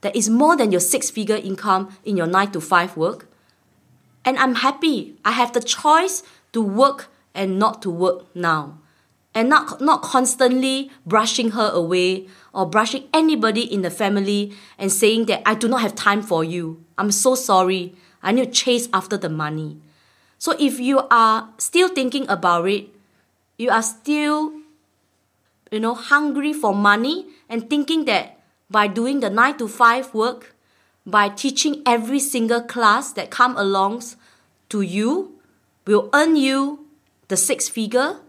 that 0.00 0.16
is 0.16 0.28
more 0.28 0.56
than 0.56 0.72
your 0.72 0.80
six 0.80 1.10
figure 1.10 1.36
income 1.36 1.96
in 2.04 2.16
your 2.16 2.26
9 2.26 2.50
to 2.52 2.60
5 2.60 2.96
work. 2.96 3.28
And 4.24 4.38
I'm 4.38 4.56
happy. 4.56 5.16
I 5.24 5.32
have 5.32 5.52
the 5.52 5.60
choice 5.60 6.22
to 6.52 6.60
work 6.60 7.08
and 7.34 7.58
not 7.58 7.82
to 7.82 7.90
work 7.90 8.34
now. 8.34 8.78
And 9.34 9.48
not, 9.48 9.80
not 9.80 10.02
constantly 10.02 10.92
brushing 11.04 11.50
her 11.50 11.68
away 11.70 12.28
or 12.52 12.66
brushing 12.66 13.08
anybody 13.12 13.62
in 13.62 13.82
the 13.82 13.90
family 13.90 14.52
and 14.78 14.92
saying 14.92 15.26
that 15.26 15.42
I 15.44 15.54
do 15.54 15.66
not 15.66 15.80
have 15.80 15.96
time 15.96 16.22
for 16.22 16.44
you. 16.44 16.84
I'm 16.96 17.10
so 17.10 17.34
sorry. 17.34 17.96
I 18.22 18.30
need 18.30 18.44
to 18.46 18.50
chase 18.52 18.88
after 18.92 19.16
the 19.16 19.28
money. 19.28 19.78
So 20.38 20.54
if 20.58 20.78
you 20.78 21.00
are 21.10 21.48
still 21.58 21.88
thinking 21.88 22.28
about 22.28 22.68
it, 22.68 22.88
you 23.58 23.70
are 23.70 23.82
still, 23.82 24.52
you 25.72 25.80
know, 25.80 25.94
hungry 25.94 26.52
for 26.52 26.72
money 26.72 27.26
and 27.48 27.68
thinking 27.68 28.04
that 28.04 28.38
by 28.70 28.86
doing 28.86 29.18
the 29.20 29.30
nine 29.30 29.58
to 29.58 29.66
five 29.66 30.14
work, 30.14 30.54
by 31.04 31.28
teaching 31.28 31.82
every 31.84 32.20
single 32.20 32.62
class 32.62 33.12
that 33.12 33.30
come 33.30 33.56
along 33.56 34.02
to 34.68 34.80
you, 34.80 35.40
will 35.86 36.08
earn 36.14 36.36
you 36.36 36.83
the 37.28 37.36
six 37.36 37.68
figure, 37.68 38.20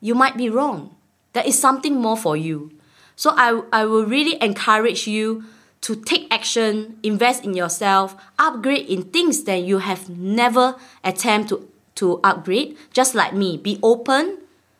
you 0.00 0.14
might 0.14 0.36
be 0.36 0.48
wrong. 0.50 0.94
There 1.32 1.46
is 1.46 1.58
something 1.58 2.00
more 2.00 2.16
for 2.16 2.36
you. 2.36 2.72
So 3.16 3.32
I, 3.36 3.62
I 3.72 3.84
will 3.86 4.04
really 4.04 4.40
encourage 4.42 5.06
you 5.06 5.44
to 5.82 5.96
take 5.96 6.32
action, 6.32 6.98
invest 7.02 7.44
in 7.44 7.54
yourself, 7.54 8.16
upgrade 8.38 8.86
in 8.88 9.04
things 9.04 9.44
that 9.44 9.62
you 9.62 9.78
have 9.78 10.08
never 10.10 10.76
attempt 11.04 11.50
to, 11.50 11.68
to 11.96 12.20
upgrade, 12.24 12.76
just 12.92 13.14
like 13.14 13.32
me. 13.32 13.56
Be 13.56 13.78
open 13.82 14.38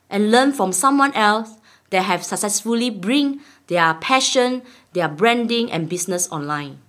and 0.09 0.31
learn 0.31 0.51
from 0.51 0.71
someone 0.71 1.13
else 1.13 1.57
that 1.89 2.03
have 2.03 2.23
successfully 2.23 2.89
bring 2.89 3.41
their 3.67 3.93
passion, 3.95 4.61
their 4.93 5.07
branding 5.07 5.71
and 5.71 5.89
business 5.89 6.29
online. 6.31 6.79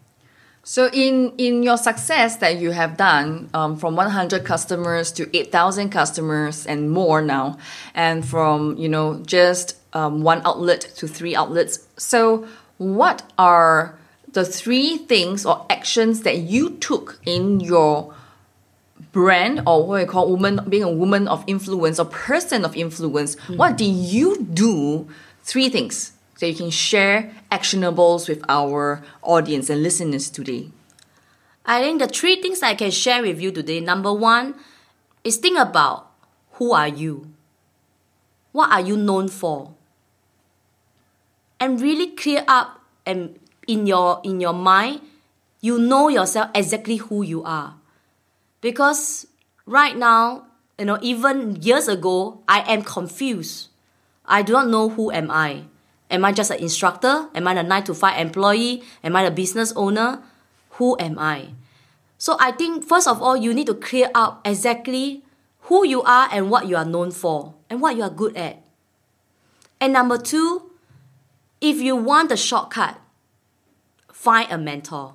So 0.68 0.90
in 0.92 1.32
in 1.38 1.62
your 1.62 1.78
success 1.78 2.36
that 2.44 2.58
you 2.58 2.72
have 2.72 2.98
done 2.98 3.48
um, 3.54 3.78
from 3.78 3.96
100 3.96 4.44
customers 4.44 5.10
to 5.12 5.24
8,000 5.34 5.88
customers 5.88 6.66
and 6.66 6.90
more 6.90 7.22
now, 7.22 7.56
and 7.94 8.22
from 8.22 8.76
you 8.76 8.86
know 8.86 9.22
just 9.24 9.76
um, 9.94 10.22
one 10.22 10.42
outlet 10.44 10.82
to 10.96 11.08
three 11.08 11.34
outlets. 11.34 11.88
So 11.96 12.46
what 12.76 13.22
are 13.38 13.98
the 14.30 14.44
three 14.44 14.98
things 14.98 15.46
or 15.46 15.64
actions 15.70 16.20
that 16.24 16.36
you 16.36 16.76
took 16.76 17.18
in 17.24 17.60
your 17.60 18.14
brand 19.10 19.62
or 19.66 19.86
what 19.86 20.00
we 20.00 20.04
call 20.04 20.28
woman 20.28 20.60
being 20.68 20.82
a 20.82 20.92
woman 20.92 21.28
of 21.28 21.44
influence 21.46 21.98
or 21.98 22.04
person 22.04 22.66
of 22.66 22.76
influence? 22.76 23.36
Mm. 23.36 23.56
What 23.56 23.78
did 23.78 23.88
you 23.88 24.44
do? 24.44 25.08
Three 25.44 25.70
things 25.70 26.12
so 26.38 26.46
you 26.46 26.54
can 26.54 26.70
share 26.70 27.34
actionables 27.50 28.28
with 28.28 28.44
our 28.48 29.02
audience 29.22 29.68
and 29.68 29.82
listeners 29.82 30.30
today? 30.30 30.70
I 31.66 31.82
think 31.82 31.98
the 31.98 32.06
three 32.06 32.40
things 32.40 32.62
I 32.62 32.76
can 32.76 32.92
share 32.92 33.22
with 33.22 33.40
you 33.40 33.50
today. 33.50 33.80
Number 33.80 34.12
one 34.12 34.54
is 35.24 35.36
think 35.36 35.58
about 35.58 36.12
who 36.52 36.72
are 36.72 36.86
you? 36.86 37.26
What 38.52 38.70
are 38.70 38.80
you 38.80 38.96
known 38.96 39.26
for? 39.26 39.74
And 41.58 41.80
really 41.80 42.12
clear 42.12 42.44
up 42.46 42.82
and 43.04 43.36
in 43.66 43.88
your 43.88 44.20
in 44.22 44.40
your 44.40 44.54
mind, 44.54 45.00
you 45.60 45.76
know 45.76 46.08
yourself 46.08 46.50
exactly 46.54 46.98
who 46.98 47.22
you 47.22 47.42
are. 47.42 47.74
Because 48.60 49.26
right 49.66 49.96
now, 49.96 50.46
you 50.78 50.84
know, 50.84 50.98
even 51.02 51.60
years 51.60 51.88
ago, 51.88 52.42
I 52.46 52.60
am 52.72 52.82
confused. 52.82 53.70
I 54.24 54.42
do 54.42 54.52
not 54.52 54.68
know 54.68 54.88
who 54.88 55.10
am 55.10 55.32
I. 55.32 55.64
Am 56.10 56.24
I 56.24 56.32
just 56.32 56.50
an 56.50 56.58
instructor? 56.58 57.28
Am 57.34 57.46
I 57.46 57.54
a 57.54 57.62
9 57.62 57.84
to 57.84 57.94
5 57.94 58.18
employee? 58.20 58.82
Am 59.04 59.14
I 59.14 59.22
a 59.22 59.30
business 59.30 59.72
owner? 59.76 60.22
Who 60.72 60.96
am 60.98 61.18
I? 61.18 61.48
So 62.16 62.36
I 62.40 62.52
think 62.52 62.84
first 62.84 63.06
of 63.06 63.22
all, 63.22 63.36
you 63.36 63.54
need 63.54 63.66
to 63.66 63.74
clear 63.74 64.10
up 64.14 64.40
exactly 64.44 65.22
who 65.62 65.86
you 65.86 66.02
are 66.02 66.28
and 66.32 66.50
what 66.50 66.66
you 66.66 66.76
are 66.76 66.84
known 66.84 67.10
for 67.10 67.54
and 67.68 67.80
what 67.80 67.96
you 67.96 68.02
are 68.02 68.10
good 68.10 68.36
at. 68.36 68.62
And 69.80 69.92
number 69.92 70.18
two, 70.18 70.70
if 71.60 71.76
you 71.80 71.94
want 71.94 72.30
the 72.30 72.36
shortcut, 72.36 72.98
find 74.12 74.50
a 74.50 74.58
mentor. 74.58 75.14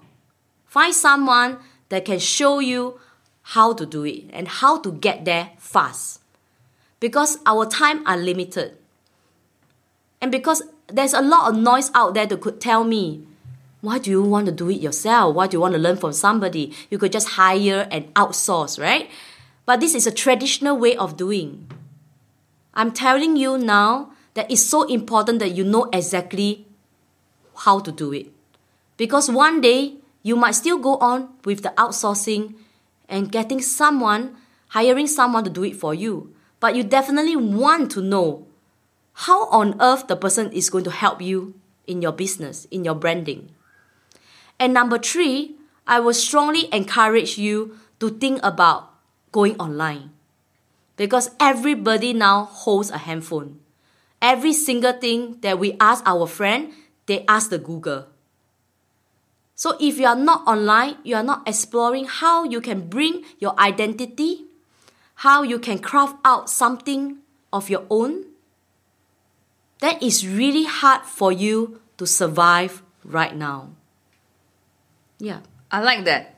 Find 0.66 0.94
someone 0.94 1.60
that 1.90 2.06
can 2.06 2.20
show 2.20 2.60
you 2.60 3.00
how 3.42 3.74
to 3.74 3.86
do 3.86 4.06
it 4.06 4.26
and 4.32 4.48
how 4.48 4.80
to 4.80 4.92
get 4.92 5.26
there 5.26 5.52
fast. 5.58 6.22
Because 7.00 7.38
our 7.46 7.66
time 7.66 8.06
are 8.08 8.18
limited. 8.18 8.78
And 10.22 10.32
because 10.32 10.64
there's 10.94 11.14
a 11.14 11.22
lot 11.22 11.50
of 11.50 11.58
noise 11.58 11.90
out 11.94 12.14
there 12.14 12.26
that 12.26 12.42
could 12.42 12.62
tell 12.62 12.84
me, 12.84 13.26
why 13.82 14.00
do 14.00 14.10
you 14.10 14.22
want 14.22 14.46
to 14.46 14.52
do 14.52 14.70
it 14.70 14.80
yourself? 14.80 15.36
Why 15.36 15.48
do 15.48 15.58
you 15.58 15.62
want 15.62 15.74
to 15.74 15.80
learn 15.80 15.98
from 15.98 16.14
somebody? 16.14 16.74
You 16.90 16.98
could 16.98 17.12
just 17.12 17.30
hire 17.30 17.88
and 17.92 18.14
outsource, 18.14 18.80
right? 18.80 19.10
But 19.66 19.80
this 19.80 19.96
is 19.96 20.08
a 20.08 20.12
traditional 20.12 20.78
way 20.78 20.96
of 20.96 21.18
doing. 21.18 21.68
I'm 22.74 22.92
telling 22.92 23.36
you 23.36 23.58
now 23.58 24.12
that 24.36 24.50
it's 24.50 24.64
so 24.64 24.84
important 24.84 25.40
that 25.40 25.52
you 25.52 25.64
know 25.64 25.90
exactly 25.92 26.66
how 27.58 27.80
to 27.80 27.92
do 27.92 28.14
it. 28.14 28.32
Because 28.96 29.30
one 29.30 29.62
day 29.62 29.96
you 30.22 30.36
might 30.36 30.56
still 30.56 30.78
go 30.78 30.98
on 30.98 31.30
with 31.44 31.64
the 31.64 31.70
outsourcing 31.78 32.56
and 33.10 33.32
getting 33.32 33.62
someone, 33.62 34.36
hiring 34.70 35.08
someone 35.08 35.44
to 35.44 35.50
do 35.50 35.64
it 35.64 35.76
for 35.76 35.94
you. 35.94 36.34
But 36.60 36.76
you 36.76 36.84
definitely 36.84 37.36
want 37.36 37.92
to 37.92 38.02
know 38.02 38.48
how 39.14 39.48
on 39.50 39.80
earth 39.80 40.08
the 40.08 40.16
person 40.16 40.52
is 40.52 40.70
going 40.70 40.84
to 40.84 40.92
help 40.92 41.22
you 41.22 41.54
in 41.88 42.02
your 42.02 42.12
business, 42.12 42.66
in 42.72 42.84
your 42.84 42.96
branding. 42.96 43.50
And 44.60 44.74
number 44.74 44.98
three, 44.98 45.56
I 45.86 46.00
will 46.00 46.14
strongly 46.14 46.74
encourage 46.74 47.38
you 47.38 47.78
to 48.00 48.10
think 48.10 48.40
about 48.44 48.94
going 49.32 49.60
online. 49.60 50.12
Because 50.96 51.32
everybody 51.40 52.14
now 52.14 52.46
holds 52.46 52.92
a 52.92 53.00
handphone. 53.00 53.60
Every 54.22 54.54
single 54.54 54.94
thing 54.94 55.40
that 55.42 55.60
we 55.60 55.76
ask 55.80 56.04
our 56.06 56.28
friend, 56.28 56.72
they 57.08 57.26
ask 57.28 57.50
the 57.50 57.58
Google. 57.58 58.08
So 59.56 59.76
if 59.80 59.98
you 59.98 60.06
are 60.08 60.16
not 60.16 60.48
online, 60.48 60.98
you 61.04 61.16
are 61.16 61.24
not 61.24 61.48
exploring 61.48 62.06
how 62.06 62.44
you 62.44 62.62
can 62.62 62.88
bring 62.88 63.24
your 63.40 63.58
identity, 63.60 64.46
how 65.16 65.44
you 65.44 65.60
can 65.60 65.80
craft 65.80 66.18
out 66.24 66.50
something 66.50 67.18
of 67.52 67.70
your 67.70 67.86
own, 67.90 68.26
that 69.84 70.02
is 70.02 70.26
really 70.26 70.64
hard 70.64 71.02
for 71.02 71.30
you 71.30 71.82
to 71.98 72.08
survive 72.08 72.82
right 73.04 73.36
now. 73.36 73.68
Yeah. 75.20 75.42
I 75.70 75.82
like 75.82 76.06
that. 76.06 76.38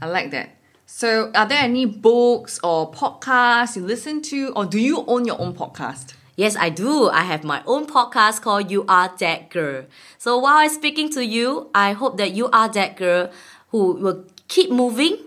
I 0.00 0.06
like 0.06 0.30
that. 0.30 0.56
So, 0.86 1.30
are 1.34 1.46
there 1.46 1.58
any 1.58 1.84
books 1.84 2.58
or 2.64 2.90
podcasts 2.90 3.76
you 3.76 3.84
listen 3.84 4.22
to, 4.22 4.50
or 4.56 4.64
do 4.64 4.78
you 4.80 5.04
own 5.06 5.26
your 5.26 5.38
own 5.38 5.52
podcast? 5.52 6.14
Yes, 6.36 6.56
I 6.56 6.70
do. 6.70 7.10
I 7.10 7.22
have 7.22 7.44
my 7.44 7.62
own 7.66 7.86
podcast 7.86 8.40
called 8.40 8.70
You 8.70 8.86
Are 8.88 9.12
That 9.18 9.50
Girl. 9.50 9.84
So 10.16 10.38
while 10.38 10.56
I'm 10.56 10.70
speaking 10.70 11.10
to 11.10 11.24
you, 11.24 11.68
I 11.74 11.92
hope 11.92 12.16
that 12.16 12.32
you 12.32 12.48
are 12.48 12.68
that 12.70 12.96
girl 12.96 13.30
who 13.72 13.92
will 13.92 14.24
keep 14.48 14.70
moving, 14.70 15.18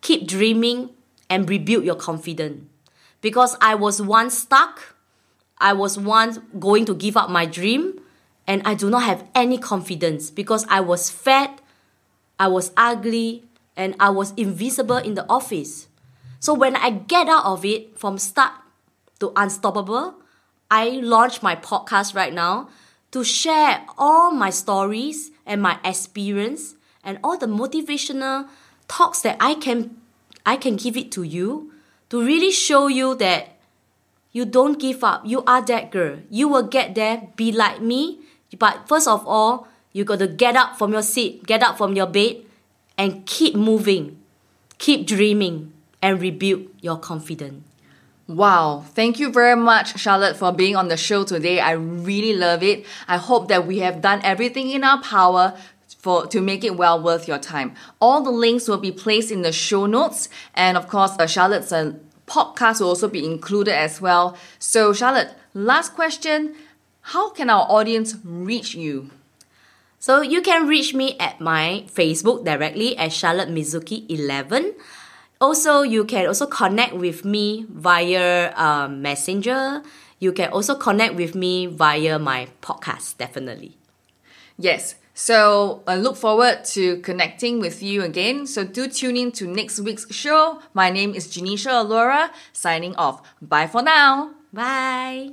keep 0.00 0.28
dreaming 0.28 0.90
and 1.28 1.48
rebuild 1.48 1.84
your 1.84 1.96
confidence. 1.96 2.66
Because 3.20 3.56
I 3.60 3.74
was 3.74 4.00
once 4.00 4.38
stuck, 4.38 4.95
I 5.58 5.72
was 5.72 5.98
once 5.98 6.38
going 6.58 6.84
to 6.86 6.94
give 6.94 7.16
up 7.16 7.30
my 7.30 7.46
dream, 7.46 8.00
and 8.46 8.62
I 8.64 8.74
do 8.74 8.90
not 8.90 9.02
have 9.02 9.26
any 9.34 9.58
confidence 9.58 10.30
because 10.30 10.66
I 10.68 10.80
was 10.80 11.10
fat, 11.10 11.60
I 12.38 12.48
was 12.48 12.72
ugly, 12.76 13.44
and 13.76 13.94
I 13.98 14.10
was 14.10 14.32
invisible 14.36 14.96
in 14.96 15.14
the 15.14 15.26
office. 15.28 15.88
So 16.40 16.54
when 16.54 16.76
I 16.76 16.90
get 16.90 17.28
out 17.28 17.44
of 17.44 17.64
it 17.64 17.98
from 17.98 18.18
start 18.18 18.52
to 19.20 19.32
unstoppable, 19.36 20.14
I 20.70 21.00
launch 21.02 21.42
my 21.42 21.56
podcast 21.56 22.14
right 22.14 22.32
now 22.32 22.68
to 23.12 23.24
share 23.24 23.84
all 23.96 24.32
my 24.32 24.50
stories 24.50 25.30
and 25.46 25.62
my 25.62 25.78
experience 25.84 26.74
and 27.02 27.18
all 27.22 27.38
the 27.38 27.46
motivational 27.46 28.48
talks 28.88 29.22
that 29.22 29.36
I 29.40 29.54
can 29.54 29.96
I 30.44 30.56
can 30.56 30.76
give 30.76 30.96
it 30.96 31.10
to 31.12 31.22
you 31.22 31.72
to 32.10 32.22
really 32.22 32.52
show 32.52 32.86
you 32.86 33.14
that 33.16 33.55
you 34.36 34.44
don't 34.44 34.78
give 34.78 35.02
up. 35.02 35.22
You 35.24 35.42
are 35.46 35.64
that 35.64 35.90
girl. 35.90 36.18
You 36.28 36.46
will 36.48 36.64
get 36.64 36.94
there. 36.94 37.28
Be 37.36 37.52
like 37.52 37.80
me. 37.80 38.18
But 38.58 38.86
first 38.86 39.08
of 39.08 39.26
all, 39.26 39.66
you 39.94 40.04
got 40.04 40.18
to 40.18 40.26
get 40.26 40.56
up 40.56 40.76
from 40.76 40.92
your 40.92 41.00
seat, 41.00 41.46
get 41.46 41.62
up 41.62 41.78
from 41.78 41.96
your 41.96 42.06
bed, 42.06 42.44
and 42.98 43.24
keep 43.24 43.54
moving, 43.54 44.18
keep 44.76 45.06
dreaming, 45.06 45.72
and 46.02 46.20
rebuild 46.20 46.66
your 46.82 46.98
confidence. 46.98 47.64
Wow, 48.28 48.84
thank 48.88 49.18
you 49.18 49.32
very 49.32 49.56
much, 49.56 49.98
Charlotte, 49.98 50.36
for 50.36 50.52
being 50.52 50.76
on 50.76 50.88
the 50.88 50.98
show 50.98 51.24
today. 51.24 51.60
I 51.60 51.70
really 51.70 52.36
love 52.36 52.62
it. 52.62 52.84
I 53.08 53.16
hope 53.16 53.48
that 53.48 53.66
we 53.66 53.78
have 53.78 54.02
done 54.02 54.20
everything 54.22 54.68
in 54.68 54.84
our 54.84 55.00
power 55.00 55.56
for 55.96 56.26
to 56.26 56.42
make 56.42 56.62
it 56.62 56.76
well 56.76 57.02
worth 57.02 57.26
your 57.26 57.38
time. 57.38 57.74
All 58.00 58.22
the 58.22 58.30
links 58.30 58.68
will 58.68 58.78
be 58.78 58.92
placed 58.92 59.30
in 59.30 59.40
the 59.40 59.52
show 59.52 59.86
notes, 59.86 60.28
and 60.54 60.76
of 60.76 60.88
course, 60.88 61.12
uh, 61.18 61.26
Charlotte's 61.26 61.72
uh, 61.72 61.94
podcast 62.26 62.80
will 62.80 62.88
also 62.88 63.08
be 63.08 63.24
included 63.24 63.74
as 63.74 64.00
well. 64.00 64.36
So, 64.58 64.92
Charlotte, 64.92 65.30
last 65.54 65.94
question: 65.94 66.54
How 67.12 67.30
can 67.30 67.50
our 67.50 67.66
audience 67.68 68.16
reach 68.24 68.74
you? 68.74 69.10
So 69.98 70.20
you 70.20 70.40
can 70.40 70.68
reach 70.68 70.94
me 70.94 71.16
at 71.18 71.40
my 71.40 71.84
Facebook 71.90 72.44
directly 72.44 72.96
at 72.96 73.12
Charlotte 73.12 73.48
Mizuki 73.48 74.08
11 74.08 74.74
also 75.40 75.82
you 75.82 76.04
can 76.04 76.26
also 76.26 76.46
connect 76.46 76.94
with 76.94 77.24
me 77.24 77.66
via 77.68 78.52
um, 78.56 79.02
messenger. 79.02 79.82
You 80.18 80.32
can 80.32 80.50
also 80.50 80.74
connect 80.74 81.14
with 81.14 81.34
me 81.34 81.66
via 81.66 82.18
my 82.18 82.48
podcast 82.62 83.18
definitely. 83.18 83.76
Yes 84.58 84.96
so 85.16 85.82
I 85.86 85.96
look 85.96 86.16
forward 86.16 86.66
to 86.76 87.00
connecting 87.00 87.58
with 87.58 87.82
you 87.82 88.02
again. 88.02 88.46
So 88.46 88.64
do 88.64 88.86
tune 88.86 89.16
in 89.16 89.32
to 89.32 89.46
next 89.46 89.80
week's 89.80 90.06
show. 90.14 90.60
My 90.74 90.90
name 90.90 91.14
is 91.14 91.26
Janisha 91.26 91.72
Alora, 91.80 92.30
signing 92.52 92.94
off. 92.96 93.22
Bye 93.40 93.66
for 93.66 93.80
now. 93.80 94.32
Bye. 94.52 95.32